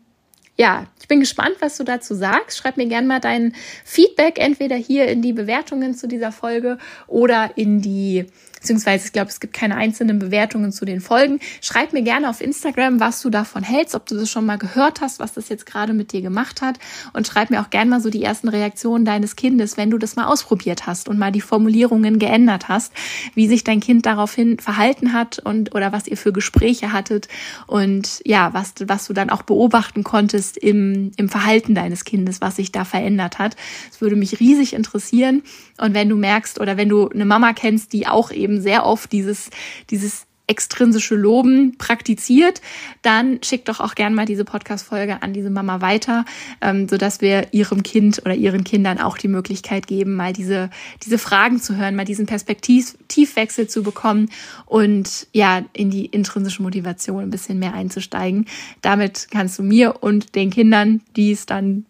ja, 0.58 0.86
ich 1.00 1.06
bin 1.06 1.20
gespannt, 1.20 1.56
was 1.60 1.76
du 1.76 1.84
dazu 1.84 2.14
sagst. 2.14 2.58
Schreib 2.58 2.76
mir 2.76 2.86
gerne 2.86 3.06
mal 3.06 3.20
dein 3.20 3.54
Feedback 3.84 4.40
entweder 4.40 4.74
hier 4.74 5.06
in 5.06 5.22
die 5.22 5.32
Bewertungen 5.32 5.94
zu 5.94 6.08
dieser 6.08 6.32
Folge 6.32 6.78
oder 7.06 7.52
in 7.56 7.80
die 7.80 8.26
beziehungsweise 8.60 9.06
ich 9.06 9.12
glaube, 9.12 9.28
es 9.28 9.40
gibt 9.40 9.52
keine 9.52 9.76
einzelnen 9.76 10.18
Bewertungen 10.18 10.72
zu 10.72 10.84
den 10.84 11.00
Folgen. 11.00 11.40
Schreib 11.60 11.92
mir 11.92 12.02
gerne 12.02 12.28
auf 12.28 12.40
Instagram, 12.40 13.00
was 13.00 13.22
du 13.22 13.30
davon 13.30 13.62
hältst, 13.62 13.94
ob 13.94 14.06
du 14.06 14.16
das 14.16 14.30
schon 14.30 14.46
mal 14.46 14.58
gehört 14.58 15.00
hast, 15.00 15.20
was 15.20 15.34
das 15.34 15.48
jetzt 15.48 15.66
gerade 15.66 15.92
mit 15.92 16.12
dir 16.12 16.22
gemacht 16.22 16.62
hat. 16.62 16.78
Und 17.12 17.26
schreib 17.26 17.50
mir 17.50 17.60
auch 17.60 17.70
gerne 17.70 17.90
mal 17.90 18.00
so 18.00 18.10
die 18.10 18.22
ersten 18.22 18.48
Reaktionen 18.48 19.04
deines 19.04 19.36
Kindes, 19.36 19.76
wenn 19.76 19.90
du 19.90 19.98
das 19.98 20.16
mal 20.16 20.26
ausprobiert 20.26 20.86
hast 20.86 21.08
und 21.08 21.18
mal 21.18 21.32
die 21.32 21.40
Formulierungen 21.40 22.18
geändert 22.18 22.68
hast, 22.68 22.92
wie 23.34 23.48
sich 23.48 23.64
dein 23.64 23.80
Kind 23.80 24.06
daraufhin 24.06 24.58
verhalten 24.58 25.12
hat 25.12 25.38
und 25.38 25.74
oder 25.74 25.92
was 25.92 26.06
ihr 26.06 26.16
für 26.16 26.32
Gespräche 26.32 26.92
hattet 26.92 27.28
und 27.66 28.20
ja, 28.24 28.52
was, 28.52 28.74
was 28.86 29.06
du 29.06 29.12
dann 29.12 29.30
auch 29.30 29.42
beobachten 29.42 30.04
konntest 30.04 30.56
im, 30.56 31.12
im 31.16 31.28
Verhalten 31.28 31.74
deines 31.74 32.04
Kindes, 32.04 32.40
was 32.40 32.56
sich 32.56 32.72
da 32.72 32.84
verändert 32.84 33.38
hat. 33.38 33.56
Das 33.90 34.00
würde 34.00 34.16
mich 34.16 34.40
riesig 34.40 34.72
interessieren. 34.72 35.42
Und 35.78 35.94
wenn 35.94 36.08
du 36.08 36.16
merkst 36.16 36.60
oder 36.60 36.76
wenn 36.76 36.88
du 36.88 37.08
eine 37.08 37.24
Mama 37.24 37.52
kennst, 37.52 37.92
die 37.92 38.06
auch 38.06 38.30
eben 38.30 38.47
sehr 38.60 38.86
oft 38.86 39.12
dieses, 39.12 39.50
dieses 39.90 40.26
extrinsische 40.48 41.14
Loben 41.14 41.76
praktiziert, 41.78 42.60
dann 43.02 43.38
schick 43.44 43.64
doch 43.66 43.80
auch 43.80 43.94
gern 43.94 44.14
mal 44.14 44.24
diese 44.24 44.44
Podcast-Folge 44.44 45.22
an 45.22 45.32
diese 45.32 45.50
Mama 45.50 45.80
weiter, 45.80 46.24
ähm, 46.60 46.88
sodass 46.88 47.20
wir 47.20 47.52
ihrem 47.52 47.82
Kind 47.82 48.22
oder 48.24 48.34
ihren 48.34 48.64
Kindern 48.64 48.98
auch 48.98 49.18
die 49.18 49.28
Möglichkeit 49.28 49.86
geben, 49.86 50.16
mal 50.16 50.32
diese, 50.32 50.70
diese 51.04 51.18
Fragen 51.18 51.60
zu 51.60 51.76
hören, 51.76 51.94
mal 51.94 52.06
diesen 52.06 52.26
Perspektivwechsel 52.26 53.68
zu 53.68 53.82
bekommen 53.82 54.30
und 54.66 55.28
ja, 55.32 55.62
in 55.74 55.90
die 55.90 56.06
intrinsische 56.06 56.62
Motivation 56.62 57.24
ein 57.24 57.30
bisschen 57.30 57.58
mehr 57.58 57.74
einzusteigen. 57.74 58.46
Damit 58.80 59.28
kannst 59.30 59.58
du 59.58 59.62
mir 59.62 60.02
und 60.02 60.34
den 60.34 60.50
Kindern, 60.50 61.02
die 61.14 61.32
es 61.32 61.44
dann 61.44 61.84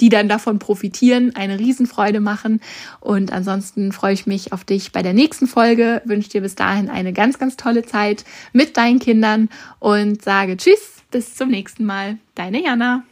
die 0.00 0.08
dann 0.08 0.28
davon 0.28 0.58
profitieren, 0.58 1.34
eine 1.34 1.58
Riesenfreude 1.58 2.20
machen. 2.20 2.60
Und 3.00 3.32
ansonsten 3.32 3.92
freue 3.92 4.14
ich 4.14 4.26
mich 4.26 4.52
auf 4.52 4.64
dich 4.64 4.92
bei 4.92 5.02
der 5.02 5.12
nächsten 5.12 5.46
Folge, 5.46 6.02
wünsche 6.04 6.30
dir 6.30 6.40
bis 6.40 6.54
dahin 6.54 6.88
eine 6.88 7.12
ganz, 7.12 7.38
ganz 7.38 7.56
tolle 7.56 7.84
Zeit 7.84 8.24
mit 8.52 8.76
deinen 8.76 8.98
Kindern 8.98 9.48
und 9.78 10.22
sage 10.22 10.56
Tschüss, 10.56 11.02
bis 11.10 11.34
zum 11.34 11.48
nächsten 11.48 11.84
Mal. 11.84 12.18
Deine 12.34 12.62
Jana. 12.62 13.04